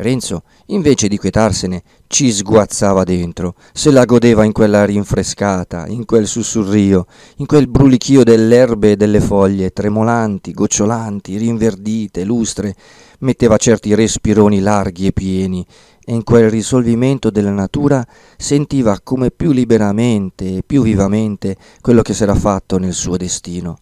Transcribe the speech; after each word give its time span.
Renzo, 0.00 0.44
invece 0.66 1.08
di 1.08 1.18
quetarsene, 1.18 1.82
ci 2.06 2.32
sguazzava 2.32 3.04
dentro, 3.04 3.54
se 3.72 3.90
la 3.90 4.06
godeva 4.06 4.44
in 4.44 4.52
quella 4.52 4.84
rinfrescata, 4.84 5.86
in 5.88 6.06
quel 6.06 6.26
sussurrio, 6.26 7.06
in 7.36 7.46
quel 7.46 7.68
brulichio 7.68 8.24
delle 8.24 8.56
erbe 8.56 8.92
e 8.92 8.96
delle 8.96 9.20
foglie, 9.20 9.72
tremolanti, 9.72 10.52
gocciolanti, 10.52 11.36
rinverdite, 11.36 12.24
lustre, 12.24 12.74
metteva 13.20 13.58
certi 13.58 13.94
respironi 13.94 14.60
larghi 14.60 15.06
e 15.06 15.12
pieni, 15.12 15.66
e 16.02 16.14
in 16.14 16.24
quel 16.24 16.48
risolvimento 16.48 17.30
della 17.30 17.52
natura 17.52 18.02
sentiva 18.38 18.98
come 19.04 19.30
più 19.30 19.52
liberamente 19.52 20.56
e 20.56 20.62
più 20.66 20.82
vivamente 20.82 21.56
quello 21.82 22.00
che 22.00 22.14
s'era 22.14 22.34
fatto 22.34 22.78
nel 22.78 22.94
suo 22.94 23.18
destino. 23.18 23.78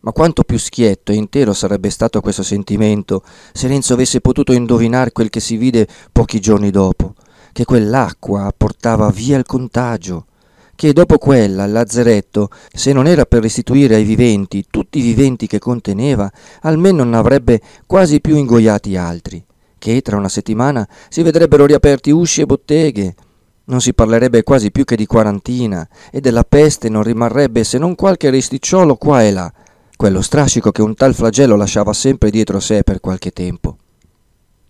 Ma 0.00 0.12
quanto 0.12 0.44
più 0.44 0.58
schietto 0.58 1.12
e 1.12 1.16
intero 1.16 1.52
sarebbe 1.52 1.90
stato 1.90 2.20
questo 2.20 2.42
sentimento 2.42 3.22
se 3.52 3.68
Renzo 3.68 3.92
avesse 3.92 4.20
potuto 4.20 4.52
indovinare 4.52 5.12
quel 5.12 5.28
che 5.28 5.40
si 5.40 5.56
vide 5.56 5.86
pochi 6.10 6.40
giorni 6.40 6.70
dopo, 6.70 7.14
che 7.52 7.64
quell'acqua 7.64 8.52
portava 8.56 9.10
via 9.10 9.36
il 9.36 9.44
contagio, 9.44 10.26
che 10.74 10.94
dopo 10.94 11.18
quella 11.18 11.64
il 11.64 11.72
lazzeretto, 11.72 12.48
se 12.72 12.94
non 12.94 13.06
era 13.06 13.26
per 13.26 13.42
restituire 13.42 13.96
ai 13.96 14.04
viventi 14.04 14.64
tutti 14.70 14.98
i 14.98 15.02
viventi 15.02 15.46
che 15.46 15.58
conteneva, 15.58 16.32
almeno 16.62 17.04
non 17.04 17.12
avrebbe 17.12 17.60
quasi 17.86 18.22
più 18.22 18.36
ingoiati 18.36 18.96
altri, 18.96 19.44
che 19.76 20.00
tra 20.00 20.16
una 20.16 20.30
settimana 20.30 20.88
si 21.10 21.22
vedrebbero 21.22 21.66
riaperti 21.66 22.10
usci 22.10 22.40
e 22.40 22.46
botteghe, 22.46 23.14
non 23.64 23.82
si 23.82 23.92
parlerebbe 23.92 24.42
quasi 24.42 24.70
più 24.70 24.84
che 24.84 24.96
di 24.96 25.04
quarantina, 25.04 25.86
e 26.10 26.20
della 26.20 26.44
peste 26.44 26.88
non 26.88 27.02
rimarrebbe 27.02 27.62
se 27.62 27.76
non 27.76 27.94
qualche 27.94 28.30
resticciolo 28.30 28.96
qua 28.96 29.22
e 29.22 29.32
là, 29.32 29.52
quello 30.00 30.22
strascico 30.22 30.72
che 30.72 30.80
un 30.80 30.94
tal 30.94 31.14
flagello 31.14 31.56
lasciava 31.56 31.92
sempre 31.92 32.30
dietro 32.30 32.58
sé 32.58 32.82
per 32.82 33.00
qualche 33.00 33.32
tempo. 33.32 33.76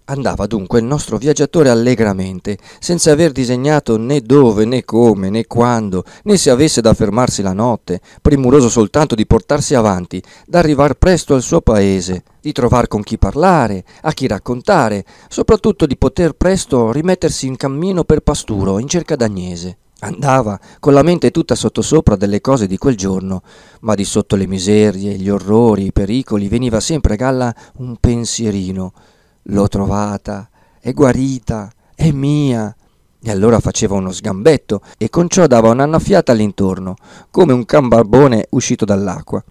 Andava 0.06 0.48
dunque 0.48 0.80
il 0.80 0.84
nostro 0.84 1.18
viaggiatore 1.18 1.68
allegramente, 1.68 2.58
senza 2.80 3.12
aver 3.12 3.30
disegnato 3.30 3.96
né 3.96 4.22
dove, 4.22 4.64
né 4.64 4.84
come, 4.84 5.30
né 5.30 5.46
quando, 5.46 6.02
né 6.24 6.36
se 6.36 6.50
avesse 6.50 6.80
da 6.80 6.94
fermarsi 6.94 7.42
la 7.42 7.52
notte, 7.52 8.00
premuroso 8.20 8.68
soltanto 8.68 9.14
di 9.14 9.24
portarsi 9.24 9.76
avanti, 9.76 10.20
d'arrivar 10.48 10.94
presto 10.94 11.34
al 11.34 11.42
suo 11.42 11.60
paese, 11.60 12.24
di 12.40 12.50
trovar 12.50 12.88
con 12.88 13.04
chi 13.04 13.16
parlare, 13.16 13.84
a 14.00 14.12
chi 14.12 14.26
raccontare, 14.26 15.04
soprattutto 15.28 15.86
di 15.86 15.96
poter 15.96 16.32
presto 16.32 16.90
rimettersi 16.90 17.46
in 17.46 17.54
cammino 17.54 18.02
per 18.02 18.18
Pasturo 18.18 18.80
in 18.80 18.88
cerca 18.88 19.14
d'Agnese. 19.14 19.76
Andava 20.02 20.58
con 20.78 20.94
la 20.94 21.02
mente 21.02 21.30
tutta 21.30 21.54
sottosopra 21.54 22.16
delle 22.16 22.40
cose 22.40 22.66
di 22.66 22.78
quel 22.78 22.96
giorno, 22.96 23.42
ma 23.80 23.94
di 23.94 24.04
sotto 24.04 24.34
le 24.34 24.46
miserie, 24.46 25.16
gli 25.16 25.28
orrori, 25.28 25.86
i 25.86 25.92
pericoli 25.92 26.48
veniva 26.48 26.80
sempre 26.80 27.14
a 27.14 27.16
galla 27.16 27.54
un 27.78 27.96
pensierino. 27.96 28.92
L'ho 29.42 29.68
trovata, 29.68 30.48
è 30.80 30.92
guarita, 30.92 31.70
è 31.94 32.10
mia. 32.12 32.74
E 33.22 33.30
allora 33.30 33.60
faceva 33.60 33.96
uno 33.96 34.10
sgambetto 34.10 34.80
e 34.96 35.10
con 35.10 35.28
ciò 35.28 35.46
dava 35.46 35.68
un'annaffiata 35.68 36.32
all'intorno, 36.32 36.94
come 37.30 37.52
un 37.52 37.66
can 37.66 37.88
barbone 37.88 38.46
uscito 38.50 38.86
dall'acqua. 38.86 39.44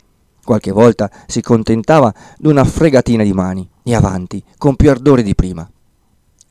Qualche 0.43 0.71
volta 0.71 1.11
si 1.27 1.43
contentava 1.43 2.11
d'una 2.39 2.63
fregatina 2.63 3.21
di 3.21 3.33
mani 3.33 3.69
e 3.83 3.93
avanti, 3.93 4.43
con 4.57 4.75
più 4.75 4.89
ardore 4.89 5.21
di 5.21 5.35
prima 5.35 5.69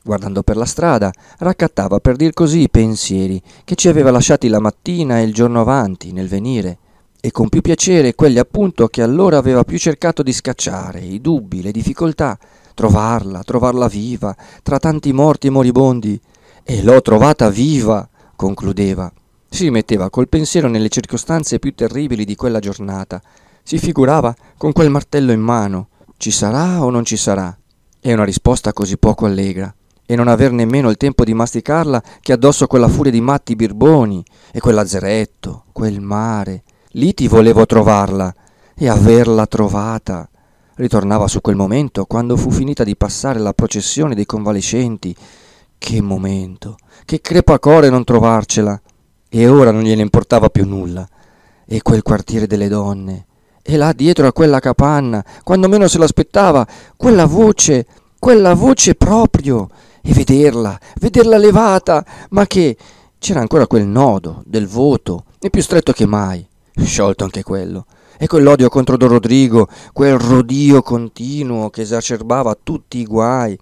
guardando 0.08 0.42
per 0.42 0.56
la 0.56 0.64
strada, 0.64 1.12
raccattava 1.40 2.00
per 2.00 2.16
dir 2.16 2.32
così 2.32 2.60
i 2.60 2.70
pensieri 2.70 3.42
che 3.62 3.74
ci 3.74 3.88
aveva 3.88 4.10
lasciati 4.10 4.48
la 4.48 4.58
mattina 4.58 5.18
e 5.18 5.22
il 5.24 5.34
giorno 5.34 5.60
avanti 5.60 6.12
nel 6.12 6.28
venire, 6.28 6.78
e 7.20 7.30
con 7.30 7.50
più 7.50 7.60
piacere 7.60 8.14
quelli 8.14 8.38
appunto 8.38 8.88
che 8.88 9.02
allora 9.02 9.36
aveva 9.36 9.64
più 9.64 9.76
cercato 9.76 10.22
di 10.22 10.32
scacciare, 10.32 11.00
i 11.00 11.20
dubbi, 11.20 11.60
le 11.60 11.72
difficoltà, 11.72 12.38
trovarla, 12.72 13.42
trovarla 13.42 13.86
viva, 13.86 14.34
tra 14.62 14.78
tanti 14.78 15.12
morti 15.12 15.48
e 15.48 15.50
moribondi. 15.50 16.18
E 16.62 16.82
l'ho 16.82 17.02
trovata 17.02 17.50
viva, 17.50 18.08
concludeva. 18.34 19.12
Si 19.50 19.68
metteva 19.68 20.08
col 20.08 20.28
pensiero 20.28 20.68
nelle 20.68 20.88
circostanze 20.88 21.58
più 21.58 21.74
terribili 21.74 22.24
di 22.24 22.34
quella 22.34 22.60
giornata. 22.60 23.20
Si 23.62 23.76
figurava 23.76 24.34
con 24.56 24.72
quel 24.72 24.88
martello 24.88 25.32
in 25.32 25.40
mano. 25.40 25.88
Ci 26.16 26.30
sarà 26.30 26.82
o 26.82 26.88
non 26.88 27.04
ci 27.04 27.16
sarà? 27.18 27.54
E 28.00 28.12
una 28.14 28.24
risposta 28.24 28.72
così 28.72 28.96
poco 28.96 29.26
allegra 29.26 29.74
e 30.10 30.16
non 30.16 30.26
aver 30.26 30.52
nemmeno 30.52 30.88
il 30.88 30.96
tempo 30.96 31.22
di 31.22 31.34
masticarla 31.34 32.02
che 32.22 32.32
addosso 32.32 32.66
quella 32.66 32.88
furia 32.88 33.12
di 33.12 33.20
matti 33.20 33.54
birboni 33.54 34.24
e 34.50 34.58
quell'azzeretto, 34.58 35.64
quel 35.70 36.00
mare. 36.00 36.62
Lì 36.92 37.12
ti 37.12 37.28
volevo 37.28 37.66
trovarla 37.66 38.34
e 38.74 38.88
averla 38.88 39.44
trovata. 39.44 40.26
Ritornava 40.76 41.28
su 41.28 41.42
quel 41.42 41.56
momento 41.56 42.06
quando 42.06 42.38
fu 42.38 42.50
finita 42.50 42.84
di 42.84 42.96
passare 42.96 43.38
la 43.38 43.52
processione 43.52 44.14
dei 44.14 44.24
convalescenti. 44.24 45.14
Che 45.76 46.00
momento, 46.00 46.76
che 47.04 47.20
crepacore 47.20 47.90
non 47.90 48.04
trovarcela. 48.04 48.80
E 49.28 49.46
ora 49.46 49.72
non 49.72 49.82
gliene 49.82 50.00
importava 50.00 50.48
più 50.48 50.66
nulla. 50.66 51.06
E 51.66 51.82
quel 51.82 52.00
quartiere 52.00 52.46
delle 52.46 52.68
donne. 52.68 53.26
E 53.62 53.76
là 53.76 53.92
dietro 53.92 54.26
a 54.26 54.32
quella 54.32 54.58
capanna, 54.58 55.22
quando 55.44 55.68
meno 55.68 55.86
se 55.86 55.98
l'aspettava, 55.98 56.66
quella 56.96 57.26
voce, 57.26 57.84
quella 58.18 58.54
voce 58.54 58.94
proprio 58.94 59.68
e 60.08 60.12
vederla, 60.14 60.78
vederla 61.00 61.36
levata, 61.36 62.02
ma 62.30 62.46
che 62.46 62.78
c'era 63.18 63.40
ancora 63.40 63.66
quel 63.66 63.86
nodo 63.86 64.42
del 64.46 64.66
voto, 64.66 65.24
e 65.38 65.50
più 65.50 65.60
stretto 65.60 65.92
che 65.92 66.06
mai, 66.06 66.46
sciolto 66.82 67.24
anche 67.24 67.42
quello. 67.42 67.84
E 68.16 68.26
quell'odio 68.26 68.70
contro 68.70 68.96
Don 68.96 69.10
Rodrigo, 69.10 69.68
quel 69.92 70.16
rodio 70.18 70.80
continuo 70.80 71.68
che 71.68 71.82
esacerbava 71.82 72.56
tutti 72.60 72.98
i 72.98 73.04
guai 73.04 73.56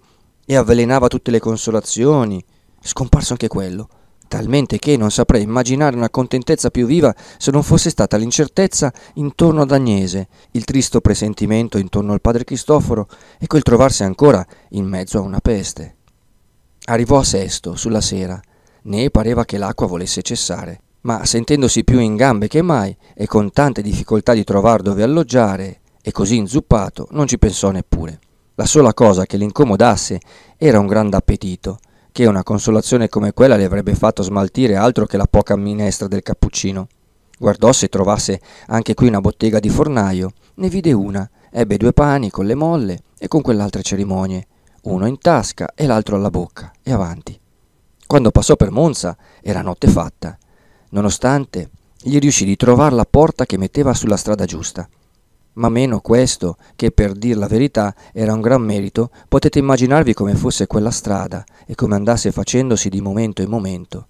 e 0.45 0.55
avvelenava 0.55 1.09
tutte 1.09 1.31
le 1.31 1.39
consolazioni, 1.39 2.41
scomparso 2.79 3.33
anche 3.33 3.49
quello, 3.49 3.89
talmente 4.29 4.79
che 4.79 4.95
non 4.95 5.11
saprei 5.11 5.41
immaginare 5.41 5.97
una 5.97 6.09
contentezza 6.09 6.69
più 6.69 6.85
viva 6.85 7.13
se 7.37 7.51
non 7.51 7.61
fosse 7.61 7.89
stata 7.89 8.15
l'incertezza 8.15 8.93
intorno 9.15 9.63
ad 9.63 9.71
Agnese, 9.71 10.29
il 10.51 10.63
tristo 10.63 11.01
presentimento 11.01 11.77
intorno 11.77 12.13
al 12.13 12.21
padre 12.21 12.45
Cristoforo 12.45 13.09
e 13.37 13.47
quel 13.47 13.63
trovarsi 13.63 14.03
ancora 14.03 14.45
in 14.69 14.85
mezzo 14.85 15.17
a 15.17 15.21
una 15.21 15.39
peste. 15.41 15.96
Arrivò 16.89 17.19
a 17.19 17.23
Sesto, 17.25 17.75
sulla 17.75 17.99
sera. 17.99 18.39
Ne 18.83 19.09
pareva 19.09 19.43
che 19.43 19.57
l'acqua 19.57 19.87
volesse 19.87 20.21
cessare, 20.21 20.79
ma 21.01 21.25
sentendosi 21.25 21.83
più 21.83 21.99
in 21.99 22.15
gambe 22.15 22.47
che 22.47 22.61
mai 22.61 22.95
e 23.13 23.27
con 23.27 23.51
tante 23.51 23.81
difficoltà 23.81 24.31
di 24.31 24.45
trovar 24.45 24.81
dove 24.81 25.03
alloggiare 25.03 25.81
e 26.01 26.13
così 26.13 26.37
inzuppato, 26.37 27.09
non 27.11 27.27
ci 27.27 27.37
pensò 27.37 27.71
neppure. 27.71 28.19
La 28.55 28.65
sola 28.65 28.93
cosa 28.93 29.25
che 29.25 29.35
l'incomodasse 29.35 30.17
era 30.55 30.79
un 30.79 30.87
grande 30.87 31.17
appetito, 31.17 31.79
che 32.13 32.25
una 32.25 32.43
consolazione 32.43 33.09
come 33.09 33.33
quella 33.33 33.57
le 33.57 33.65
avrebbe 33.65 33.93
fatto 33.93 34.23
smaltire 34.23 34.77
altro 34.77 35.05
che 35.05 35.17
la 35.17 35.27
poca 35.29 35.57
minestra 35.57 36.07
del 36.07 36.23
cappuccino. 36.23 36.87
Guardò 37.37 37.73
se 37.73 37.89
trovasse 37.89 38.39
anche 38.67 38.93
qui 38.93 39.07
una 39.09 39.19
bottega 39.19 39.59
di 39.59 39.67
fornaio, 39.67 40.31
ne 40.55 40.69
vide 40.69 40.93
una, 40.93 41.29
ebbe 41.51 41.75
due 41.75 41.91
pani 41.91 42.29
con 42.29 42.45
le 42.45 42.55
molle 42.55 42.99
e 43.19 43.27
con 43.27 43.41
quell'altre 43.41 43.81
cerimonie, 43.81 44.47
uno 44.87 45.07
in 45.07 45.17
tasca 45.19 45.71
e 45.75 45.85
l'altro 45.85 46.15
alla 46.15 46.29
bocca, 46.29 46.71
e 46.81 46.91
avanti. 46.91 47.39
Quando 48.05 48.31
passò 48.31 48.55
per 48.55 48.71
Monza 48.71 49.17
era 49.41 49.61
notte 49.61 49.87
fatta, 49.87 50.37
nonostante 50.91 51.69
gli 52.01 52.17
riuscì 52.19 52.45
di 52.45 52.55
trovare 52.55 52.95
la 52.95 53.05
porta 53.09 53.45
che 53.45 53.57
metteva 53.57 53.93
sulla 53.93 54.17
strada 54.17 54.45
giusta. 54.45 54.87
Ma 55.53 55.69
meno 55.69 55.99
questo, 55.99 56.57
che 56.75 56.91
per 56.91 57.13
dir 57.13 57.35
la 57.35 57.47
verità 57.47 57.93
era 58.13 58.33
un 58.33 58.41
gran 58.41 58.61
merito, 58.61 59.09
potete 59.27 59.59
immaginarvi 59.59 60.13
come 60.13 60.35
fosse 60.35 60.67
quella 60.67 60.91
strada 60.91 61.43
e 61.65 61.73
come 61.75 61.95
andasse 61.95 62.31
facendosi 62.31 62.89
di 62.89 63.01
momento 63.01 63.41
in 63.41 63.49
momento. 63.49 64.07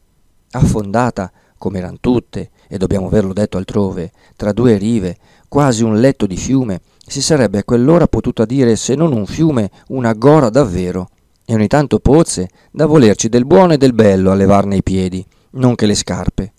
Affondata, 0.52 1.32
come 1.58 1.80
eran 1.80 2.00
tutte, 2.00 2.52
e 2.68 2.78
dobbiamo 2.78 3.08
averlo 3.08 3.34
detto 3.34 3.58
altrove, 3.58 4.12
tra 4.36 4.52
due 4.52 4.78
rive, 4.78 5.18
quasi 5.48 5.84
un 5.84 6.00
letto 6.00 6.28
di 6.28 6.38
fiume, 6.38 6.82
si 7.08 7.22
sarebbe 7.22 7.60
a 7.60 7.64
quell'ora 7.64 8.08
potuta 8.08 8.46
dire 8.46 8.76
se 8.76 8.94
non 8.94 9.14
un 9.14 9.26
fiume, 9.26 9.72
una 9.88 10.14
gora 10.14 10.50
davvero, 10.50 11.10
e 11.46 11.54
ogni 11.54 11.68
tanto 11.68 12.00
pozze 12.00 12.50
da 12.72 12.86
volerci 12.86 13.30
del 13.30 13.46
buono 13.46 13.74
e 13.74 13.78
del 13.78 13.94
bello 13.94 14.32
a 14.32 14.36
levarne 14.36 14.76
i 14.76 14.84
piedi, 14.84 15.26
non 15.52 15.76
che 15.76 15.86
le 15.86 15.96
scarpe. 15.96 16.54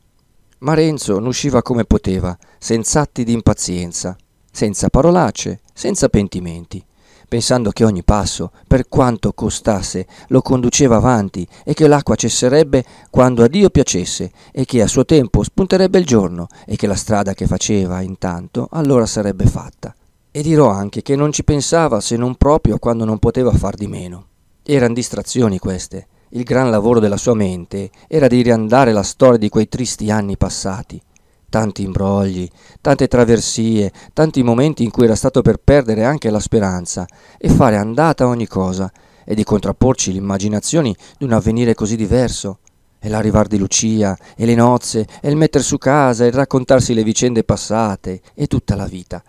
Ma 0.60 0.74
Renzo 0.74 1.18
n'usciva 1.18 1.62
come 1.62 1.84
poteva, 1.84 2.36
senza 2.58 3.02
atti 3.02 3.22
di 3.22 3.32
impazienza, 3.32 4.16
senza 4.50 4.88
parolacce, 4.88 5.60
senza 5.72 6.08
pentimenti 6.08 6.82
pensando 7.28 7.70
che 7.70 7.84
ogni 7.84 8.02
passo, 8.02 8.50
per 8.66 8.88
quanto 8.88 9.32
costasse, 9.32 10.06
lo 10.28 10.40
conduceva 10.40 10.96
avanti 10.96 11.46
e 11.62 11.74
che 11.74 11.86
l'acqua 11.86 12.16
cesserebbe 12.16 12.84
quando 13.10 13.44
a 13.44 13.48
Dio 13.48 13.68
piacesse 13.68 14.32
e 14.50 14.64
che 14.64 14.80
a 14.80 14.88
suo 14.88 15.04
tempo 15.04 15.42
spunterebbe 15.42 15.98
il 15.98 16.06
giorno 16.06 16.46
e 16.66 16.74
che 16.76 16.86
la 16.86 16.94
strada 16.96 17.34
che 17.34 17.46
faceva 17.46 18.00
intanto 18.00 18.66
allora 18.70 19.04
sarebbe 19.04 19.44
fatta. 19.44 19.94
E 20.38 20.43
dirò 20.43 20.69
anche 20.69 21.02
che 21.02 21.17
non 21.17 21.32
ci 21.32 21.43
pensava 21.43 22.00
se 22.00 22.17
non 22.17 22.37
proprio 22.37 22.79
quando 22.79 23.05
non 23.05 23.19
poteva 23.19 23.50
far 23.50 23.75
di 23.75 23.88
meno. 23.88 24.26
Eran 24.62 24.93
distrazioni 24.93 25.58
queste. 25.58 26.06
Il 26.29 26.44
gran 26.44 26.70
lavoro 26.70 27.00
della 27.00 27.17
sua 27.17 27.35
mente 27.35 27.90
era 28.06 28.29
di 28.29 28.40
riandare 28.43 28.93
la 28.93 29.02
storia 29.02 29.37
di 29.37 29.49
quei 29.49 29.67
tristi 29.67 30.12
anni 30.12 30.37
passati, 30.37 31.02
tanti 31.50 31.82
imbrogli, 31.82 32.49
tante 32.81 33.08
traversie, 33.08 33.90
tanti 34.12 34.44
momenti 34.44 34.85
in 34.85 34.93
cui 34.93 35.06
era 35.06 35.17
stato 35.17 35.43
per 35.43 35.56
perdere 35.56 36.05
anche 36.05 36.31
la 36.31 36.38
speranza 36.38 37.05
e 37.37 37.49
fare 37.49 37.76
andata 37.76 38.29
ogni 38.29 38.46
cosa 38.46 38.93
e 39.25 39.34
di 39.34 39.43
contrapporci 39.43 40.12
l'immaginazione 40.12 40.94
di 41.19 41.25
un 41.25 41.32
avvenire 41.32 41.75
così 41.75 41.96
diverso. 41.96 42.61
E 43.00 43.08
l'arrivar 43.08 43.49
di 43.49 43.58
Lucia, 43.58 44.17
e 44.37 44.44
le 44.44 44.55
nozze, 44.55 45.06
e 45.20 45.31
il 45.31 45.37
metter 45.37 45.62
su 45.62 45.79
casa, 45.79 46.25
e 46.25 46.29
il 46.29 46.32
raccontarsi 46.32 46.94
le 46.94 47.05
vicende 47.05 47.44
passate, 47.44 48.20
e 48.34 48.49
tutta 48.49 48.75
la 48.75 48.87
vita. 48.87 49.23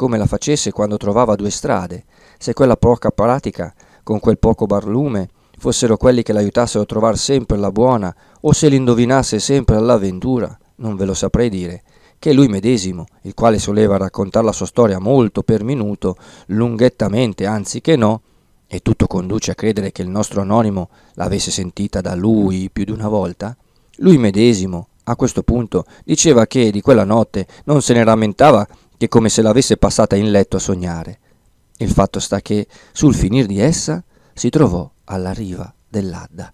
Come 0.00 0.16
la 0.16 0.24
facesse 0.24 0.72
quando 0.72 0.96
trovava 0.96 1.34
due 1.34 1.50
strade, 1.50 2.04
se 2.38 2.54
quella 2.54 2.78
poca 2.78 3.10
pratica, 3.10 3.70
con 4.02 4.18
quel 4.18 4.38
poco 4.38 4.64
barlume, 4.64 5.28
fossero 5.58 5.98
quelli 5.98 6.22
che 6.22 6.32
l'aiutassero 6.32 6.84
a 6.84 6.86
trovare 6.86 7.18
sempre 7.18 7.58
la 7.58 7.70
buona, 7.70 8.16
o 8.40 8.50
se 8.54 8.70
l'indovinasse 8.70 9.38
sempre 9.38 9.76
all'avventura 9.76 10.58
non 10.76 10.96
ve 10.96 11.04
lo 11.04 11.12
saprei 11.12 11.50
dire, 11.50 11.82
che 12.18 12.32
lui 12.32 12.48
medesimo, 12.48 13.04
il 13.24 13.34
quale 13.34 13.58
soleva 13.58 13.98
raccontare 13.98 14.46
la 14.46 14.52
sua 14.52 14.64
storia 14.64 14.98
molto 14.98 15.42
per 15.42 15.64
minuto, 15.64 16.16
lunghettamente, 16.46 17.44
anzi 17.44 17.82
che 17.82 17.96
no, 17.96 18.22
e 18.68 18.80
tutto 18.80 19.06
conduce 19.06 19.50
a 19.50 19.54
credere 19.54 19.92
che 19.92 20.00
il 20.00 20.08
nostro 20.08 20.40
anonimo 20.40 20.88
l'avesse 21.16 21.50
sentita 21.50 22.00
da 22.00 22.14
lui 22.14 22.70
più 22.72 22.84
di 22.84 22.92
una 22.92 23.08
volta, 23.08 23.54
lui 23.96 24.16
medesimo, 24.16 24.88
a 25.04 25.14
questo 25.14 25.42
punto, 25.42 25.84
diceva 26.04 26.46
che 26.46 26.70
di 26.70 26.80
quella 26.80 27.04
notte 27.04 27.46
non 27.64 27.82
se 27.82 27.92
ne 27.92 28.02
rammentava 28.02 28.66
che 29.00 29.08
come 29.08 29.30
se 29.30 29.40
l'avesse 29.40 29.78
passata 29.78 30.14
in 30.14 30.30
letto 30.30 30.56
a 30.56 30.60
sognare. 30.60 31.20
Il 31.78 31.90
fatto 31.90 32.20
sta 32.20 32.42
che, 32.42 32.66
sul 32.92 33.14
finir 33.14 33.46
di 33.46 33.58
essa, 33.58 34.04
si 34.34 34.50
trovò 34.50 34.90
alla 35.04 35.32
riva 35.32 35.72
dell'Adda. 35.88 36.52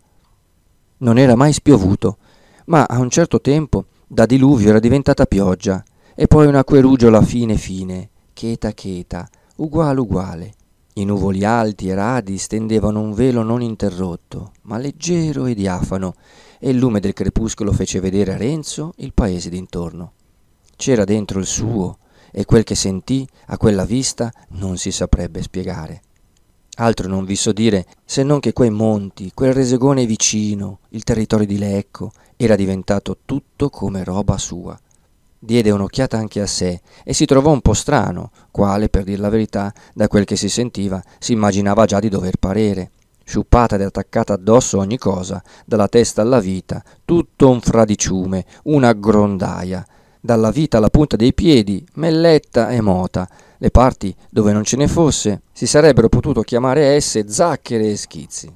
Non 0.99 1.19
era 1.19 1.35
mai 1.35 1.53
spiovuto, 1.53 2.19
ma 2.67 2.85
a 2.85 3.01
un 3.01 3.11
certo 3.11 3.41
tempo 3.41 3.87
da 4.07 4.27
diluvio 4.27 4.69
era 4.69 4.79
diventata 4.79 5.27
pioggia, 5.27 5.83
e 6.15 6.29
poi 6.29 6.47
una 6.47 6.63
querugiola 6.63 7.21
fine 7.21 7.57
fine, 7.57 8.11
cheta 8.33 8.71
cheta, 8.71 9.29
uguale 9.57 9.99
uguale. 9.99 10.55
I 10.95 11.05
nuvoli 11.05 11.45
alti 11.45 11.89
e 11.89 11.97
radi 11.97 12.39
stendevano 12.39 13.01
un 13.01 13.13
velo 13.13 13.43
non 13.43 13.61
interrotto, 13.61 14.53
ma 14.63 14.79
leggero 14.79 15.47
e 15.47 15.55
diafano, 15.55 16.15
e 16.61 16.71
il 16.71 16.77
lume 16.77 17.01
del 17.01 17.13
crepuscolo 17.13 17.73
fece 17.73 17.99
vedere 17.99 18.35
a 18.35 18.37
Renzo 18.37 18.93
il 18.99 19.13
paese 19.13 19.51
d'intorno. 19.51 20.13
C'era 20.77 21.03
dentro 21.03 21.41
il 21.41 21.47
suo, 21.47 21.99
e 22.39 22.45
quel 22.45 22.65
che 22.65 22.75
sentì 22.75 23.27
a 23.47 23.57
quella 23.57 23.87
vista 23.87 24.31
non 24.49 24.77
si 24.77 24.91
saprebbe 24.91 25.41
spiegare. 25.41 26.03
Altro 26.77 27.09
non 27.09 27.25
vi 27.25 27.35
so 27.35 27.51
dire 27.51 27.87
se 28.05 28.23
non 28.23 28.41
che 28.41 28.53
quei 28.53 28.69
monti, 28.69 29.31
quel 29.33 29.55
resegone 29.55 30.05
vicino, 30.05 30.81
il 30.91 31.03
territorio 31.03 31.47
di 31.47 31.57
Lecco, 31.57 32.13
era 32.37 32.55
diventato 32.55 33.17
tutto 33.25 33.71
come 33.71 34.05
roba 34.05 34.37
sua. 34.37 34.79
Diede 35.39 35.71
un'occhiata 35.71 36.19
anche 36.19 36.43
a 36.43 36.47
sé 36.47 36.83
e 37.05 37.15
si 37.15 37.25
trovò 37.25 37.53
un 37.53 37.63
po' 37.63 37.73
strano, 37.73 38.31
quale, 38.51 38.91
per 38.91 39.05
dir 39.05 39.19
la 39.19 39.31
verità, 39.31 39.73
da 39.95 40.07
quel 40.07 40.27
che 40.27 40.37
si 40.37 40.51
sentiva, 40.51 41.03
si 41.19 41.33
immaginava 41.33 41.87
già 41.87 42.01
di 42.01 42.11
dover 42.11 42.37
parere. 42.37 42.91
Sciuppata 43.25 43.77
ed 43.77 43.81
attaccata 43.81 44.35
addosso 44.35 44.77
ogni 44.77 44.99
cosa, 44.99 45.43
dalla 45.65 45.89
testa 45.89 46.21
alla 46.21 46.41
vita, 46.41 46.85
tutto 47.07 47.49
un 47.49 47.63
fradiciume, 47.63 48.45
una 48.65 48.93
grondaia. 48.93 49.87
Dalla 50.27 50.51
vita 50.51 50.79
alla 50.79 50.91
punta 50.91 51.15
dei 51.15 51.33
piedi, 51.33 51.87
melletta 51.95 52.71
e 52.71 52.81
mota, 52.81 53.29
le 53.59 53.71
parti 53.71 54.13
dove 54.29 54.53
non 54.53 54.65
ce 54.65 54.77
ne 54.77 54.89
fosse 54.89 55.43
si 55.53 55.69
sarebbero 55.69 56.09
potuto 56.09 56.41
chiamare 56.41 56.97
esse 56.97 57.29
zacchere 57.29 57.93
e 57.93 57.97
schizzi. 57.97 58.53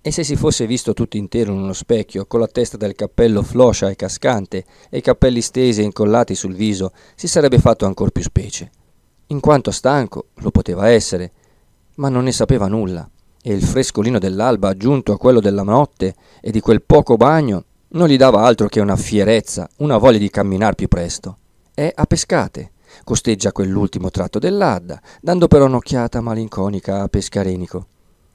E 0.00 0.12
se 0.12 0.22
si 0.22 0.36
fosse 0.36 0.64
visto 0.64 0.94
tutto 0.94 1.16
intero 1.16 1.50
in 1.50 1.58
uno 1.58 1.72
specchio, 1.72 2.26
con 2.26 2.38
la 2.38 2.46
testa 2.46 2.76
del 2.76 2.94
cappello 2.94 3.42
floscia 3.42 3.90
e 3.90 3.96
cascante 3.96 4.64
e 4.88 4.98
i 4.98 5.02
capelli 5.02 5.40
stesi 5.40 5.80
e 5.80 5.84
incollati 5.86 6.36
sul 6.36 6.54
viso, 6.54 6.92
si 7.16 7.26
sarebbe 7.26 7.58
fatto 7.58 7.84
ancor 7.84 8.12
più 8.12 8.22
specie. 8.22 8.70
In 9.26 9.40
quanto 9.40 9.72
stanco, 9.72 10.26
lo 10.34 10.52
poteva 10.52 10.88
essere, 10.88 11.32
ma 11.96 12.08
non 12.08 12.22
ne 12.22 12.32
sapeva 12.32 12.68
nulla, 12.68 13.10
e 13.42 13.52
il 13.52 13.64
frescolino 13.64 14.20
dell'alba 14.20 14.68
aggiunto 14.68 15.10
a 15.10 15.18
quello 15.18 15.40
della 15.40 15.64
notte 15.64 16.14
e 16.40 16.52
di 16.52 16.60
quel 16.60 16.80
poco 16.80 17.16
bagno 17.16 17.64
non 17.90 18.08
gli 18.08 18.16
dava 18.16 18.42
altro 18.42 18.68
che 18.68 18.80
una 18.80 18.96
fierezza, 18.96 19.68
una 19.76 19.96
voglia 19.96 20.18
di 20.18 20.30
camminar 20.30 20.74
più 20.74 20.88
presto. 20.88 21.38
È 21.74 21.92
a 21.94 22.04
pescate, 22.04 22.72
Costeggia 23.04 23.52
quell'ultimo 23.52 24.10
tratto 24.10 24.38
dell'Adda, 24.38 25.00
dando 25.20 25.48
però 25.48 25.66
un'occhiata 25.66 26.20
malinconica 26.20 27.02
a 27.02 27.08
Pescarenico. 27.08 27.86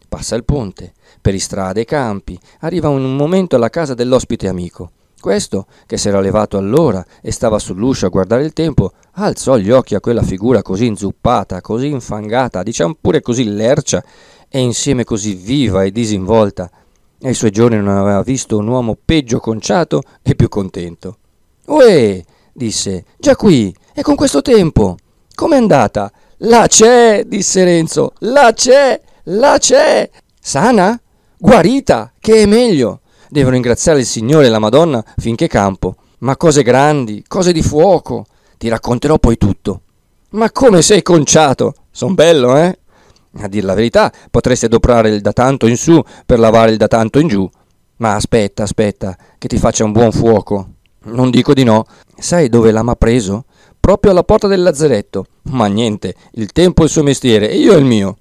Passa 0.07 0.35
il 0.35 0.43
ponte, 0.43 0.93
per 1.21 1.37
strade 1.39 1.81
e 1.81 1.85
campi, 1.85 2.37
arriva 2.59 2.89
un 2.89 3.15
momento 3.15 3.55
alla 3.55 3.69
casa 3.69 3.93
dell'ospite 3.93 4.47
amico. 4.47 4.91
Questo, 5.19 5.67
che 5.85 5.97
s'era 5.97 6.19
levato 6.19 6.57
allora 6.57 7.03
e 7.21 7.31
stava 7.31 7.57
sull'uscio 7.57 8.05
a 8.05 8.09
guardare 8.09 8.43
il 8.43 8.53
tempo, 8.53 8.91
alzò 9.13 9.57
gli 9.57 9.71
occhi 9.71 9.95
a 9.95 10.01
quella 10.01 10.21
figura 10.21 10.61
così 10.61 10.85
inzuppata, 10.85 11.61
così 11.61 11.87
infangata, 11.87 12.61
diciamo 12.61 12.97
pure 12.99 13.21
così 13.21 13.45
lercia, 13.45 14.03
e 14.49 14.59
insieme 14.59 15.03
così 15.03 15.33
viva 15.33 15.83
e 15.83 15.91
disinvolta. 15.91 16.69
Ai 17.23 17.33
suoi 17.33 17.51
giorni 17.51 17.77
non 17.77 17.95
aveva 17.95 18.21
visto 18.21 18.57
un 18.57 18.67
uomo 18.67 18.97
peggio 19.03 19.39
conciato 19.39 20.03
e 20.21 20.35
più 20.35 20.49
contento. 20.49 21.19
Uè, 21.67 22.21
disse, 22.51 23.05
già 23.17 23.37
qui, 23.37 23.73
e 23.93 24.01
con 24.01 24.15
questo 24.15 24.41
tempo? 24.41 24.97
Com'è 25.33 25.55
andata? 25.55 26.11
La 26.39 26.67
c'è, 26.67 27.23
disse 27.25 27.63
Renzo, 27.63 28.11
la 28.19 28.51
c'è, 28.51 28.99
la 29.23 29.55
c'è. 29.57 30.09
Sana? 30.37 30.99
Guarita, 31.37 32.11
che 32.19 32.41
è 32.41 32.45
meglio. 32.45 32.99
Devo 33.29 33.51
ringraziare 33.51 33.99
il 33.99 34.05
Signore 34.05 34.47
e 34.47 34.49
la 34.49 34.59
Madonna 34.59 35.01
finché 35.15 35.47
campo. 35.47 35.95
Ma 36.19 36.35
cose 36.35 36.61
grandi, 36.61 37.23
cose 37.25 37.53
di 37.53 37.61
fuoco. 37.61 38.25
Ti 38.57 38.67
racconterò 38.67 39.17
poi 39.17 39.37
tutto. 39.37 39.81
Ma 40.31 40.51
come 40.51 40.81
sei 40.81 41.01
conciato? 41.01 41.73
Son 41.89 42.15
bello, 42.15 42.57
eh? 42.57 42.79
A 43.37 43.47
dir 43.47 43.63
la 43.63 43.73
verità, 43.73 44.11
potresti 44.29 44.65
adoprare 44.65 45.09
il 45.09 45.21
da 45.21 45.33
tanto 45.33 45.67
in 45.67 45.77
su 45.77 46.01
per 46.25 46.39
lavare 46.39 46.71
il 46.71 46.77
da 46.77 46.87
tanto 46.87 47.19
in 47.19 47.27
giù. 47.27 47.49
Ma 47.97 48.15
aspetta, 48.15 48.63
aspetta, 48.63 49.15
che 49.37 49.47
ti 49.47 49.57
faccia 49.57 49.83
un 49.83 49.91
buon 49.91 50.11
fuoco. 50.11 50.67
Non 51.05 51.29
dico 51.29 51.53
di 51.53 51.63
no. 51.63 51.85
Sai 52.17 52.49
dove 52.49 52.71
l'ha 52.71 52.83
m'ha 52.83 52.95
preso? 52.95 53.45
proprio 53.83 54.13
alla 54.13 54.23
porta 54.23 54.47
del 54.47 54.61
lazzeretto. 54.61 55.25
Ma 55.49 55.67
niente, 55.67 56.15
il 56.35 56.53
tempo 56.53 56.83
è 56.83 56.85
il 56.85 56.89
suo 56.89 57.03
mestiere 57.03 57.49
e 57.49 57.57
io 57.57 57.73
il 57.73 57.83
mio. 57.83 58.17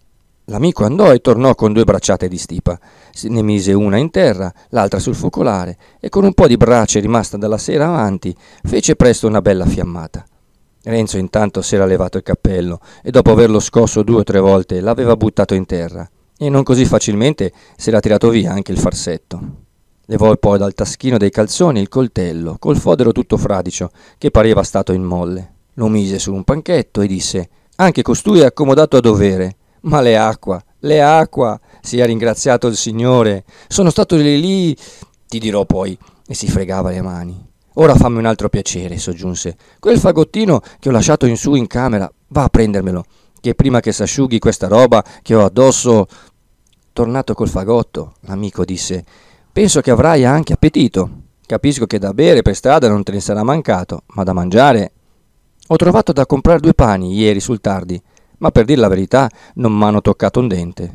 L'amico 0.46 0.84
andò 0.84 1.12
e 1.12 1.20
tornò 1.20 1.54
con 1.54 1.72
due 1.72 1.84
bracciate 1.84 2.26
di 2.26 2.36
stipa. 2.36 2.76
Se 3.12 3.28
ne 3.28 3.42
mise 3.42 3.72
una 3.72 3.96
in 3.96 4.10
terra, 4.10 4.52
l'altra 4.70 4.98
sul 4.98 5.14
focolare, 5.14 5.78
e 6.00 6.08
con 6.08 6.24
un 6.24 6.34
po' 6.34 6.48
di 6.48 6.56
brace 6.56 6.98
rimasta 6.98 7.36
dalla 7.36 7.58
sera 7.58 7.86
avanti, 7.86 8.34
fece 8.64 8.96
presto 8.96 9.28
una 9.28 9.40
bella 9.40 9.64
fiammata. 9.64 10.24
Renzo 10.84 11.18
intanto 11.18 11.62
si 11.62 11.76
era 11.76 11.86
levato 11.86 12.16
il 12.16 12.24
cappello 12.24 12.80
e 13.02 13.10
dopo 13.10 13.30
averlo 13.30 13.60
scosso 13.60 14.02
due 14.02 14.20
o 14.20 14.24
tre 14.24 14.40
volte 14.40 14.80
l'aveva 14.80 15.16
buttato 15.16 15.54
in 15.54 15.64
terra, 15.64 16.08
e 16.36 16.48
non 16.48 16.64
così 16.64 16.84
facilmente 16.84 17.52
si 17.76 17.88
era 17.88 18.00
tirato 18.00 18.28
via 18.28 18.52
anche 18.52 18.72
il 18.72 18.78
farsetto. 18.78 19.40
Levò 20.06 20.36
poi 20.36 20.58
dal 20.58 20.74
taschino 20.74 21.16
dei 21.16 21.30
calzoni 21.30 21.80
il 21.80 21.88
coltello, 21.88 22.56
col 22.58 22.76
fodero 22.76 23.12
tutto 23.12 23.36
fradicio, 23.36 23.90
che 24.18 24.30
pareva 24.30 24.64
stato 24.64 24.92
in 24.92 25.02
molle. 25.04 25.52
Lo 25.74 25.88
mise 25.88 26.18
su 26.18 26.34
un 26.34 26.42
panchetto 26.42 27.00
e 27.00 27.06
disse: 27.06 27.48
Anche 27.76 28.02
costui 28.02 28.40
è 28.40 28.44
accomodato 28.44 28.96
a 28.96 29.00
dovere. 29.00 29.56
Ma 29.82 30.00
le 30.00 30.16
acqua, 30.18 30.62
le 30.80 31.00
acqua, 31.00 31.58
sia 31.80 32.04
ringraziato 32.04 32.66
il 32.66 32.76
Signore. 32.76 33.44
Sono 33.68 33.90
stato 33.90 34.16
lì 34.16 34.40
lì. 34.40 34.76
Ti 35.26 35.38
dirò 35.38 35.64
poi. 35.64 35.96
E 36.26 36.34
si 36.34 36.48
fregava 36.48 36.90
le 36.90 37.00
mani. 37.00 37.51
Ora 37.74 37.94
fammi 37.94 38.18
un 38.18 38.26
altro 38.26 38.48
piacere, 38.48 38.98
soggiunse. 38.98 39.56
Quel 39.78 39.98
fagottino 39.98 40.60
che 40.78 40.88
ho 40.88 40.92
lasciato 40.92 41.26
in 41.26 41.36
su 41.36 41.54
in 41.54 41.66
camera, 41.66 42.10
va 42.28 42.44
a 42.44 42.48
prendermelo, 42.48 43.04
che 43.40 43.54
prima 43.54 43.80
che 43.80 43.92
s'asciughi 43.92 44.38
questa 44.38 44.68
roba 44.68 45.04
che 45.22 45.34
ho 45.34 45.44
addosso. 45.44 46.06
Tornato 46.92 47.32
col 47.32 47.48
fagotto, 47.48 48.14
l'amico 48.20 48.64
disse: 48.64 49.04
Penso 49.50 49.80
che 49.80 49.90
avrai 49.90 50.24
anche 50.24 50.52
appetito. 50.52 51.20
Capisco 51.46 51.86
che 51.86 51.98
da 51.98 52.14
bere 52.14 52.42
per 52.42 52.54
strada 52.54 52.88
non 52.88 53.02
te 53.02 53.12
ne 53.12 53.20
sarà 53.20 53.42
mancato, 53.42 54.02
ma 54.14 54.22
da 54.22 54.32
mangiare 54.32 54.92
Ho 55.68 55.76
trovato 55.76 56.12
da 56.12 56.26
comprare 56.26 56.60
due 56.60 56.74
pani 56.74 57.14
ieri 57.14 57.40
sul 57.40 57.60
tardi, 57.60 58.00
ma 58.38 58.50
per 58.50 58.64
dir 58.64 58.78
la 58.78 58.88
verità 58.88 59.28
non 59.54 59.76
m'hanno 59.76 60.00
toccato 60.00 60.40
un 60.40 60.48
dente. 60.48 60.94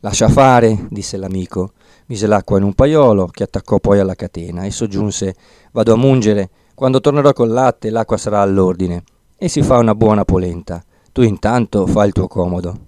Lascia 0.00 0.28
fare, 0.28 0.86
disse 0.90 1.16
l'amico, 1.16 1.72
mise 2.08 2.26
l'acqua 2.26 2.58
in 2.58 2.64
un 2.64 2.74
paiolo 2.74 3.26
che 3.26 3.44
attaccò 3.44 3.78
poi 3.78 4.00
alla 4.00 4.14
catena 4.14 4.64
e 4.64 4.70
soggiunse 4.70 5.34
Vado 5.72 5.92
a 5.92 5.96
mungere, 5.96 6.50
quando 6.74 7.00
tornerò 7.00 7.32
col 7.32 7.50
latte 7.50 7.90
l'acqua 7.90 8.16
sarà 8.16 8.40
all'ordine 8.40 9.04
e 9.36 9.48
si 9.48 9.62
fa 9.62 9.78
una 9.78 9.94
buona 9.94 10.24
polenta. 10.24 10.82
Tu 11.12 11.22
intanto 11.22 11.86
fa 11.86 12.04
il 12.04 12.12
tuo 12.12 12.26
comodo. 12.26 12.86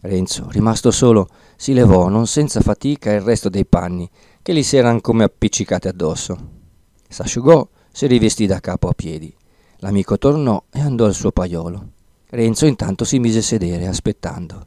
Renzo, 0.00 0.48
rimasto 0.50 0.90
solo, 0.90 1.28
si 1.56 1.72
levò 1.72 2.08
non 2.08 2.26
senza 2.26 2.60
fatica 2.60 3.12
il 3.12 3.20
resto 3.20 3.48
dei 3.48 3.64
panni, 3.64 4.08
che 4.42 4.54
gli 4.54 4.62
si 4.62 4.76
erano 4.76 5.00
come 5.00 5.24
appiccicati 5.24 5.88
addosso. 5.88 6.36
S'asciugò, 7.08 7.66
si 7.90 8.06
rivestì 8.06 8.46
da 8.46 8.60
capo 8.60 8.88
a 8.88 8.92
piedi. 8.92 9.34
L'amico 9.78 10.18
tornò 10.18 10.62
e 10.70 10.80
andò 10.80 11.04
al 11.04 11.14
suo 11.14 11.30
paiolo. 11.30 11.88
Renzo 12.30 12.66
intanto 12.66 13.04
si 13.04 13.18
mise 13.18 13.38
a 13.38 13.42
sedere, 13.42 13.86
aspettando. 13.86 14.66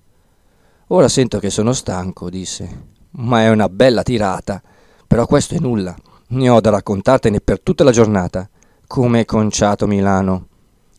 Ora 0.87 1.09
sento 1.09 1.39
che 1.39 1.49
sono 1.49 1.73
stanco, 1.73 2.29
disse, 2.29 2.95
ma 3.11 3.41
è 3.43 3.49
una 3.49 3.69
bella 3.69 4.03
tirata. 4.03 4.61
Però 5.07 5.25
questo 5.25 5.55
è 5.55 5.59
nulla. 5.59 5.95
Ne 6.29 6.49
ho 6.49 6.59
da 6.59 6.69
raccontartene 6.69 7.39
per 7.39 7.61
tutta 7.61 7.83
la 7.83 7.91
giornata. 7.91 8.49
Come 8.85 9.21
è 9.21 9.25
conciato 9.25 9.87
Milano. 9.87 10.47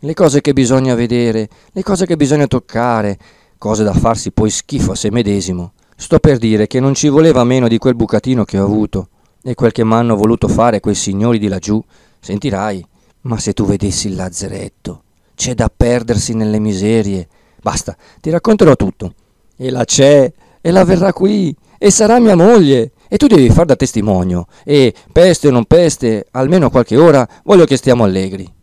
Le 0.00 0.14
cose 0.14 0.40
che 0.40 0.52
bisogna 0.52 0.94
vedere, 0.94 1.48
le 1.72 1.82
cose 1.82 2.06
che 2.06 2.16
bisogna 2.16 2.46
toccare, 2.46 3.18
cose 3.58 3.82
da 3.82 3.92
farsi 3.92 4.30
poi 4.30 4.48
schifo 4.50 4.92
a 4.92 4.94
se 4.94 5.10
medesimo. 5.10 5.72
Sto 5.96 6.20
per 6.20 6.38
dire 6.38 6.68
che 6.68 6.78
non 6.78 6.94
ci 6.94 7.08
voleva 7.08 7.42
meno 7.42 7.66
di 7.66 7.78
quel 7.78 7.96
bucatino 7.96 8.44
che 8.44 8.58
ho 8.58 8.64
avuto 8.64 9.08
e 9.42 9.54
quel 9.54 9.72
che 9.72 9.82
m'hanno 9.82 10.14
voluto 10.14 10.46
fare 10.46 10.78
quei 10.78 10.94
signori 10.94 11.38
di 11.38 11.48
laggiù. 11.48 11.82
Sentirai, 12.20 12.86
ma 13.22 13.38
se 13.38 13.52
tu 13.52 13.64
vedessi 13.64 14.06
il 14.06 14.14
lazzeretto, 14.14 15.02
c'è 15.34 15.54
da 15.54 15.70
perdersi 15.74 16.34
nelle 16.34 16.60
miserie. 16.60 17.26
Basta, 17.60 17.96
ti 18.20 18.30
racconterò 18.30 18.76
tutto. 18.76 19.14
E 19.56 19.70
la 19.70 19.84
c'è, 19.84 20.32
e 20.60 20.70
la 20.70 20.84
verrà 20.84 21.12
qui, 21.12 21.54
e 21.78 21.90
sarà 21.90 22.18
mia 22.18 22.36
moglie, 22.36 22.92
e 23.08 23.16
tu 23.16 23.26
devi 23.26 23.48
far 23.48 23.64
da 23.64 23.76
testimonio. 23.76 24.46
E, 24.64 24.92
peste 25.12 25.48
o 25.48 25.50
non 25.50 25.64
peste, 25.64 26.26
almeno 26.32 26.68
qualche 26.68 26.96
ora, 26.96 27.26
voglio 27.44 27.64
che 27.64 27.76
stiamo 27.76 28.04
allegri. 28.04 28.56